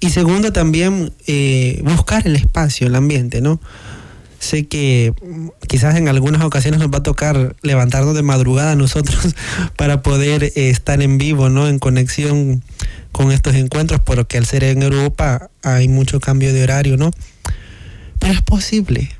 [0.00, 3.58] Y segundo también eh, buscar el espacio, el ambiente, ¿no?
[4.38, 5.14] Sé que
[5.66, 9.34] quizás en algunas ocasiones nos va a tocar levantarnos de madrugada a nosotros
[9.76, 11.68] para poder eh, estar en vivo, ¿no?
[11.68, 12.62] En conexión
[13.12, 17.12] con estos encuentros, porque al ser en Europa hay mucho cambio de horario, ¿no?
[18.24, 19.10] Es posible.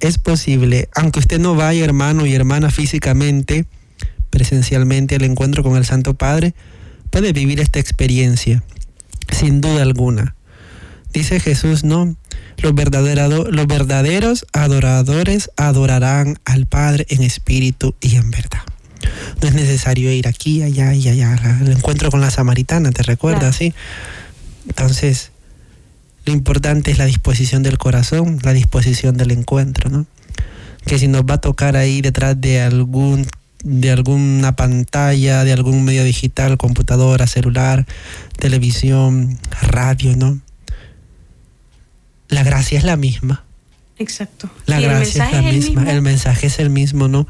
[0.00, 3.66] Es posible, aunque usted no vaya, hermano y hermana, físicamente,
[4.30, 6.54] presencialmente al encuentro con el Santo Padre,
[7.10, 8.62] puede vivir esta experiencia,
[9.30, 10.36] sin duda alguna.
[11.14, 12.14] Dice Jesús, no,
[12.58, 18.60] los, los verdaderos adoradores adorarán al Padre en espíritu y en verdad.
[19.40, 21.58] No es necesario ir aquí, allá y allá.
[21.62, 23.56] El encuentro con la samaritana, ¿te recuerdas?
[23.56, 23.72] Sí.
[24.68, 25.30] Entonces,
[26.26, 30.06] lo importante es la disposición del corazón, la disposición del encuentro, ¿no?
[30.84, 33.26] Que si nos va a tocar ahí detrás de algún
[33.64, 37.86] de alguna pantalla, de algún medio digital, computadora, celular,
[38.38, 40.40] televisión, radio, ¿no?
[42.28, 43.44] La gracia es la misma.
[43.98, 44.50] Exacto.
[44.66, 45.90] La gracia es la misma.
[45.90, 47.26] El mensaje es el mismo, ¿no?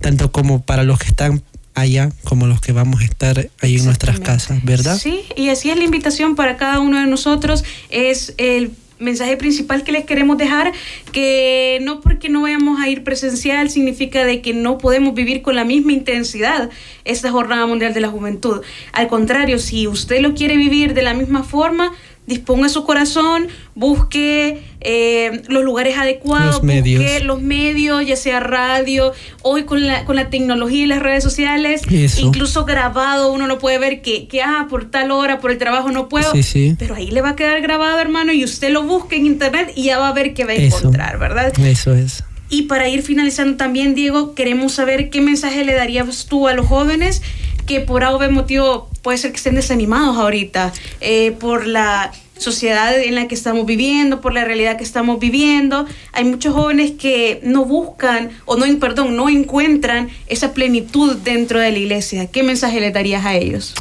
[0.00, 1.42] Tanto como para los que están
[1.80, 4.98] allá como los que vamos a estar ahí en nuestras casas, ¿verdad?
[4.98, 9.82] Sí, y así es la invitación para cada uno de nosotros, es el mensaje principal
[9.82, 10.72] que les queremos dejar,
[11.10, 15.56] que no porque no vayamos a ir presencial significa de que no podemos vivir con
[15.56, 16.70] la misma intensidad
[17.04, 18.60] esta Jornada Mundial de la Juventud.
[18.92, 21.92] Al contrario, si usted lo quiere vivir de la misma forma,
[22.30, 27.02] disponga su corazón, busque eh, los lugares adecuados, los medios.
[27.02, 29.12] busque los medios, ya sea radio,
[29.42, 31.82] hoy con la, con la tecnología y las redes sociales,
[32.18, 35.90] incluso grabado, uno lo puede ver que, que, ah, por tal hora, por el trabajo
[35.90, 36.32] no puedo,
[36.78, 39.84] pero ahí le va a quedar grabado, hermano, y usted lo busque en internet y
[39.84, 41.52] ya va a ver qué va a encontrar, ¿verdad?
[41.58, 42.22] Eso es.
[42.48, 46.66] Y para ir finalizando también, Diego, queremos saber qué mensaje le darías tú a los
[46.66, 47.22] jóvenes
[47.66, 53.14] que por algo motivo puede ser que estén desanimados ahorita eh, por la sociedad en
[53.14, 55.86] la que estamos viviendo, por la realidad que estamos viviendo.
[56.12, 61.70] Hay muchos jóvenes que no buscan o no, perdón, no encuentran esa plenitud dentro de
[61.70, 62.26] la iglesia.
[62.26, 63.74] ¿Qué mensaje le darías a ellos?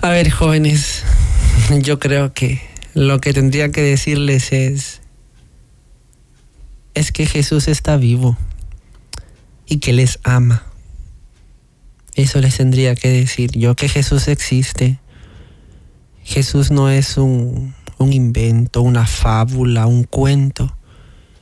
[0.00, 1.04] A ver, jóvenes,
[1.82, 2.60] yo creo que
[2.94, 5.00] lo que tendría que decirles es
[6.94, 8.36] es que Jesús está vivo
[9.66, 10.69] y que les ama
[12.14, 14.98] eso les tendría que decir yo que Jesús existe.
[16.24, 20.76] Jesús no es un, un invento, una fábula, un cuento.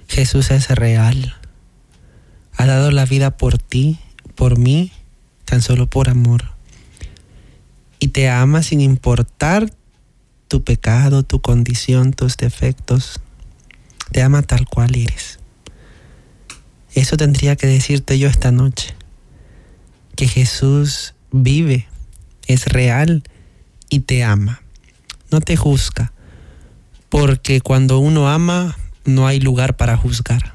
[0.09, 1.37] Jesús es real.
[2.57, 3.99] Ha dado la vida por ti,
[4.35, 4.93] por mí,
[5.45, 6.53] tan solo por amor.
[7.99, 9.73] Y te ama sin importar
[10.49, 13.21] tu pecado, tu condición, tus defectos.
[14.12, 15.39] Te ama tal cual eres.
[16.95, 18.98] Eso tendría que decirte yo esta noche
[20.19, 21.87] que Jesús vive
[22.49, 23.23] es real
[23.89, 24.62] y te ama.
[25.31, 26.12] No te juzga.
[27.09, 30.55] Porque cuando uno ama, no hay lugar para juzgar.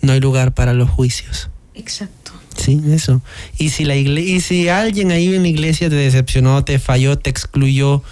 [0.00, 1.50] No hay lugar para los juicios.
[1.74, 2.32] Exacto.
[2.56, 3.20] Sí, eso.
[3.58, 7.18] Y si, la igle y si alguien ahí en la iglesia te decepcionó, te falló,
[7.18, 8.02] te excluyó,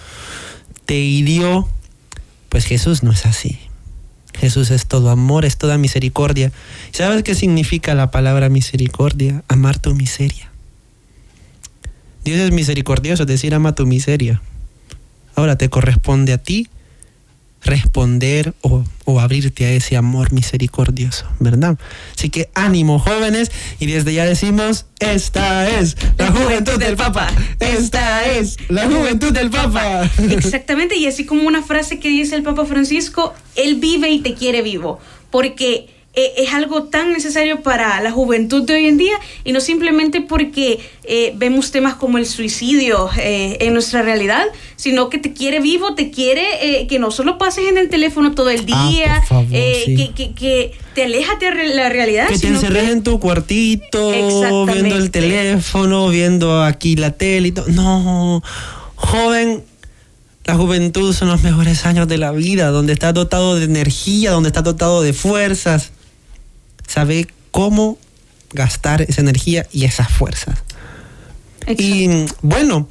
[0.85, 1.67] te hirió,
[2.49, 3.57] pues Jesús no es así.
[4.37, 6.51] Jesús es todo amor, es toda misericordia.
[6.91, 9.43] ¿Sabes qué significa la palabra misericordia?
[9.47, 10.51] Amar tu miseria.
[12.23, 14.41] Dios es misericordioso, es decir, ama tu miseria.
[15.35, 16.69] Ahora te corresponde a ti
[17.65, 21.77] responder o, o, abrirte a ese amor misericordioso, ¿verdad?
[22.15, 27.27] Así que ánimo jóvenes y desde ya decimos, esta es la juventud del Papa,
[27.59, 30.09] esta es la juventud del Papa.
[30.29, 34.33] Exactamente, y así como una frase que dice el Papa Francisco, Él vive y te
[34.33, 34.99] quiere vivo,
[35.29, 39.59] porque eh, es algo tan necesario para la juventud de hoy en día y no
[39.61, 44.45] simplemente porque eh, vemos temas como el suicidio eh, en nuestra realidad,
[44.75, 48.49] sino que te quiere vivo, te quiere que no solo pases en el teléfono todo
[48.51, 49.95] el Ah, día, por favor, sí.
[49.95, 52.27] que, que, que te alejas de la realidad.
[52.27, 57.51] Que te encerres que- en tu cuartito, viendo el teléfono, viendo aquí la tele y
[57.53, 57.65] todo.
[57.69, 58.43] No,
[58.95, 59.63] joven,
[60.45, 64.49] la juventud son los mejores años de la vida, donde estás dotado de energía, donde
[64.49, 65.91] estás dotado de fuerzas.
[66.93, 67.97] Sabe cómo
[68.51, 70.61] gastar esa energía y esas fuerzas.
[71.61, 71.81] Exacto.
[71.81, 72.87] Y bueno,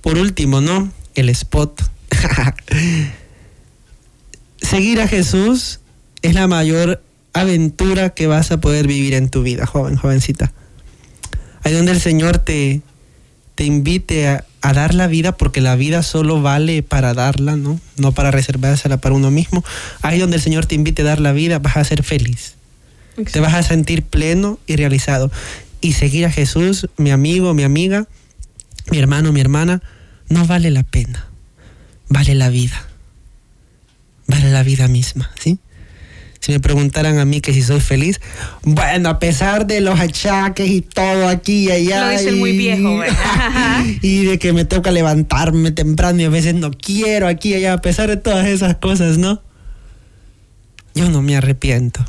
[0.00, 0.90] por último, ¿no?
[1.14, 1.82] El spot.
[4.56, 5.80] Seguir a Jesús
[6.22, 7.02] es la mayor
[7.34, 10.50] aventura que vas a poder vivir en tu vida, joven, jovencita.
[11.62, 12.80] Ahí donde el Señor te,
[13.54, 17.78] te invite a, a dar la vida, porque la vida solo vale para darla, ¿no?
[17.98, 19.62] No para reservársela para uno mismo.
[20.00, 22.54] Ahí donde el Señor te invite a dar la vida, vas a ser feliz
[23.30, 25.30] te vas a sentir pleno y realizado.
[25.80, 28.06] Y seguir a Jesús, mi amigo, mi amiga,
[28.90, 29.82] mi hermano, mi hermana,
[30.28, 31.26] no vale la pena.
[32.08, 32.86] Vale la vida.
[34.26, 35.58] Vale la vida misma, ¿sí?
[36.40, 38.20] Si me preguntaran a mí que si soy feliz,
[38.62, 42.06] bueno, a pesar de los achaques y todo aquí y allá.
[42.06, 43.84] Lo dice el y, muy viejo, ¿verdad?
[44.02, 47.74] y de que me toca levantarme temprano y a veces no quiero aquí y allá,
[47.74, 49.40] a pesar de todas esas cosas, ¿no?
[50.94, 52.04] Yo no me arrepiento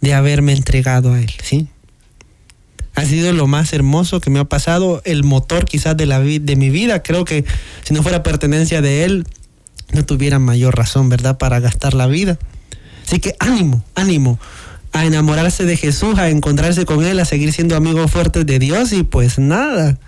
[0.00, 1.68] de haberme entregado a Él, ¿sí?
[2.94, 6.56] Ha sido lo más hermoso que me ha pasado, el motor quizás de, la de
[6.56, 7.02] mi vida.
[7.02, 7.44] Creo que
[7.84, 9.26] si no fuera pertenencia de Él,
[9.92, 12.38] no tuviera mayor razón, ¿verdad?, para gastar la vida.
[13.06, 14.38] Así que ánimo, ánimo
[14.96, 18.92] a enamorarse de Jesús, a encontrarse con Él, a seguir siendo amigos fuertes de Dios
[18.92, 19.98] y pues nada.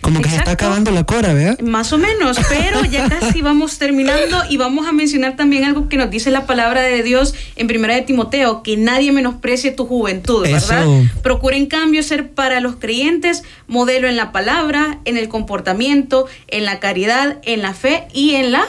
[0.00, 1.58] Como que se está acabando la cora, ¿verdad?
[1.60, 5.96] Más o menos, pero ya casi vamos terminando y vamos a mencionar también algo que
[5.96, 10.42] nos dice la palabra de Dios en Primera de Timoteo, que nadie menosprecie tu juventud,
[10.42, 10.82] ¿verdad?
[10.82, 11.04] Eso.
[11.22, 16.64] Procura en cambio ser para los creyentes modelo en la palabra, en el comportamiento, en
[16.64, 18.64] la caridad, en la fe y en la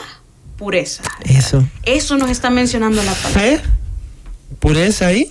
[0.56, 1.02] pureza.
[1.24, 1.64] Eso.
[1.84, 3.40] Eso nos está mencionando la palabra.
[3.40, 3.60] Fe,
[4.58, 5.30] pureza ahí.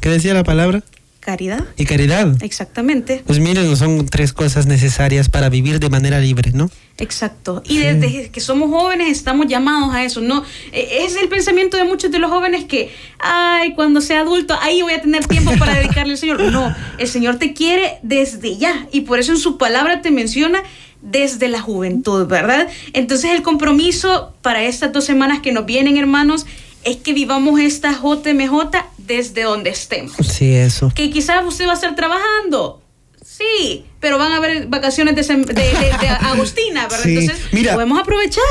[0.00, 0.82] ¿Qué decía la palabra?
[1.24, 2.36] Caridad, Y caridad.
[2.42, 3.22] exactamente.
[3.26, 6.70] Pues miren, son tres cosas necesarias para vivir de manera libre, ¿no?
[6.98, 7.62] Exacto.
[7.66, 10.44] Y desde que somos jóvenes estamos llamados a eso, ¿no?
[10.70, 14.82] E- Es el pensamiento de muchos de los jóvenes que, ay, cuando sea adulto, ahí
[14.82, 16.40] voy a tener tiempo para dedicarle al Señor.
[16.52, 20.62] No, el Señor te quiere desde ya y por eso en su palabra te menciona
[21.00, 22.68] desde la juventud, ¿verdad?
[22.92, 26.44] Entonces el compromiso para estas dos semanas que nos vienen, hermanos,
[26.84, 28.76] es que vivamos esta JMJ
[29.06, 30.14] desde donde estemos.
[30.26, 30.90] Sí, eso.
[30.94, 32.80] Que quizás usted va a estar trabajando.
[33.24, 37.02] Sí, pero van a haber vacaciones de, de- de- de Agustina, ¿verdad?
[37.02, 37.72] Sí, Entonces, mira.
[37.74, 38.42] podemos aprovechar.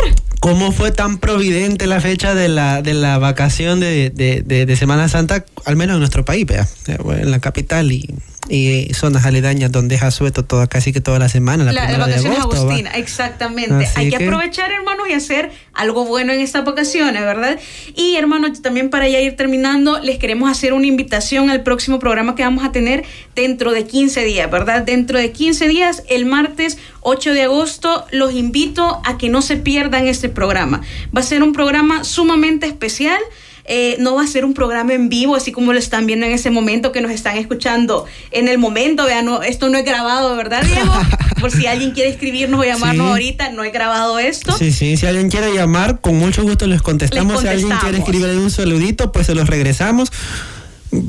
[0.41, 5.45] ¿Cómo fue tan providente la fecha de la, de la vacación de, de- Semana Santa,
[5.66, 6.68] al menos en nuestro país, vea?
[6.88, 8.14] Eh, en la capital y,
[8.50, 12.39] y zonas aledañas donde es asueto toda, casi que toda la semana, la, de vacaciones
[12.39, 12.98] agosto, Agustina, va.
[12.98, 13.86] exactamente.
[13.86, 17.60] Así Hay que, que- aprovechar, hermanos, y hacer algo bueno en estas vacaciones, ¿verdad?
[17.96, 22.36] Y, hermanos, también para ya ir terminando, les queremos hacer una invitación al próximo programa
[22.36, 24.84] que vamos a tener dentro de 15 días, ¿verdad?
[24.84, 29.58] Dentro de 15 días, el martes 8 de agosto, los invito a que no se
[29.58, 30.82] pierdan este programa.
[31.16, 33.20] Va a ser un programa sumamente especial.
[33.66, 36.34] Eh, no va a ser un programa en vivo, así como lo están viendo en
[36.34, 39.05] ese momento que nos están escuchando en el momento.
[39.05, 40.91] Vean, no, esto no es grabado, ¿verdad, Diego?
[41.39, 43.11] Por si alguien quiere escribirnos o llamarnos Sí.
[43.11, 44.57] ahorita, no he grabado esto.
[44.57, 47.34] Sí, sí, si alguien quiere llamar, con mucho gusto les contestamos.
[47.36, 48.09] Les Si alguien quiere contestamos.
[48.16, 50.11] escribir un saludito, pues se los regresamos.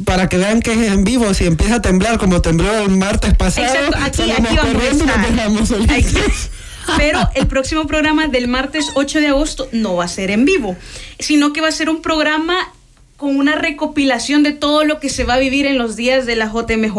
[0.07, 3.35] Para que vean que es en vivo, si empieza a temblar como tembló el martes
[3.35, 4.57] pasado, Exacto, aquí, aquí
[5.37, 5.97] vamos a estar.
[5.99, 6.17] Aquí.
[6.97, 10.77] Pero el próximo programa del martes 8 de agosto no va a ser en vivo,
[11.19, 12.57] sino que va a ser un programa
[13.17, 16.37] con una recopilación de todo lo que se va a vivir en los días de
[16.37, 16.97] la JMJ.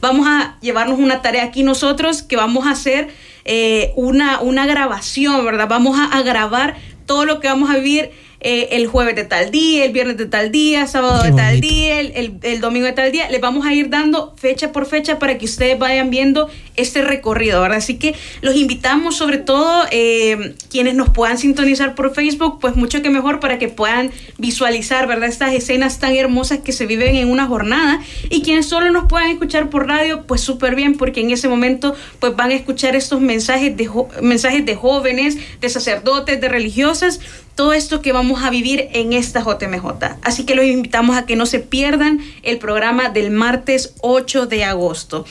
[0.00, 3.08] Vamos a llevarnos una tarea aquí nosotros que vamos a hacer
[3.44, 5.66] eh, una, una grabación, ¿verdad?
[5.68, 8.10] Vamos a, a grabar todo lo que vamos a vivir
[8.40, 12.00] eh, el jueves de tal día, el viernes de tal día, sábado de tal día,
[12.00, 13.30] el, domingo de tal día.
[13.30, 17.62] Les vamos a ir dando fecha por fecha para que ustedes vayan viendo este recorrido,
[17.62, 17.78] ¿verdad?
[17.78, 23.02] Así que los invitamos, sobre todo eh, quienes nos puedan sintonizar por Facebook, pues mucho
[23.02, 25.28] que mejor para que puedan visualizar, ¿verdad?
[25.28, 29.30] Estas escenas tan hermosas que se viven en una jornada y quienes solo nos puedan
[29.30, 33.20] escuchar por radio, pues súper bien, porque en ese momento pues van a escuchar estos
[33.20, 37.20] mensajes de, mensajes de jóvenes, de sacerdotes, de religiosas
[37.56, 40.18] todo esto que vamos a vivir en esta JMJ.
[40.22, 44.64] Así que los invitamos a que no se pierdan el programa del martes 8 de
[44.64, 45.24] agosto.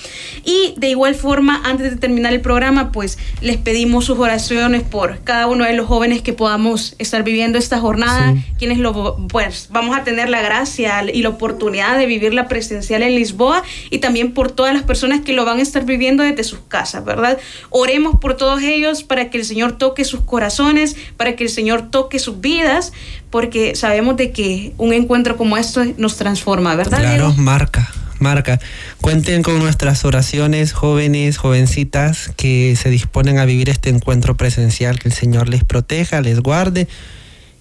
[0.43, 5.19] Y de igual forma, antes de terminar el programa, pues les pedimos sus oraciones por
[5.23, 9.95] cada uno de los jóvenes que podamos estar viviendo esta jornada, quienes lo, pues vamos
[9.95, 13.61] a tener la gracia y la oportunidad de vivirla presencial en Lisboa
[13.91, 17.05] y también por todas las personas que lo van a estar viviendo desde sus casas,
[17.05, 17.37] ¿verdad?
[17.69, 21.91] Oremos por todos ellos para que el Señor toque sus corazones, para que el Señor
[21.91, 22.93] toque sus vidas,
[23.29, 26.99] porque sabemos de que un encuentro como esto nos transforma, ¿verdad?
[26.99, 28.59] Claro, marca, marca.
[29.01, 35.09] Cuenten con nuestras oraciones, jóvenes, jovencitas, que se disponen a vivir este encuentro presencial, que
[35.09, 36.87] el Señor les proteja, les guarde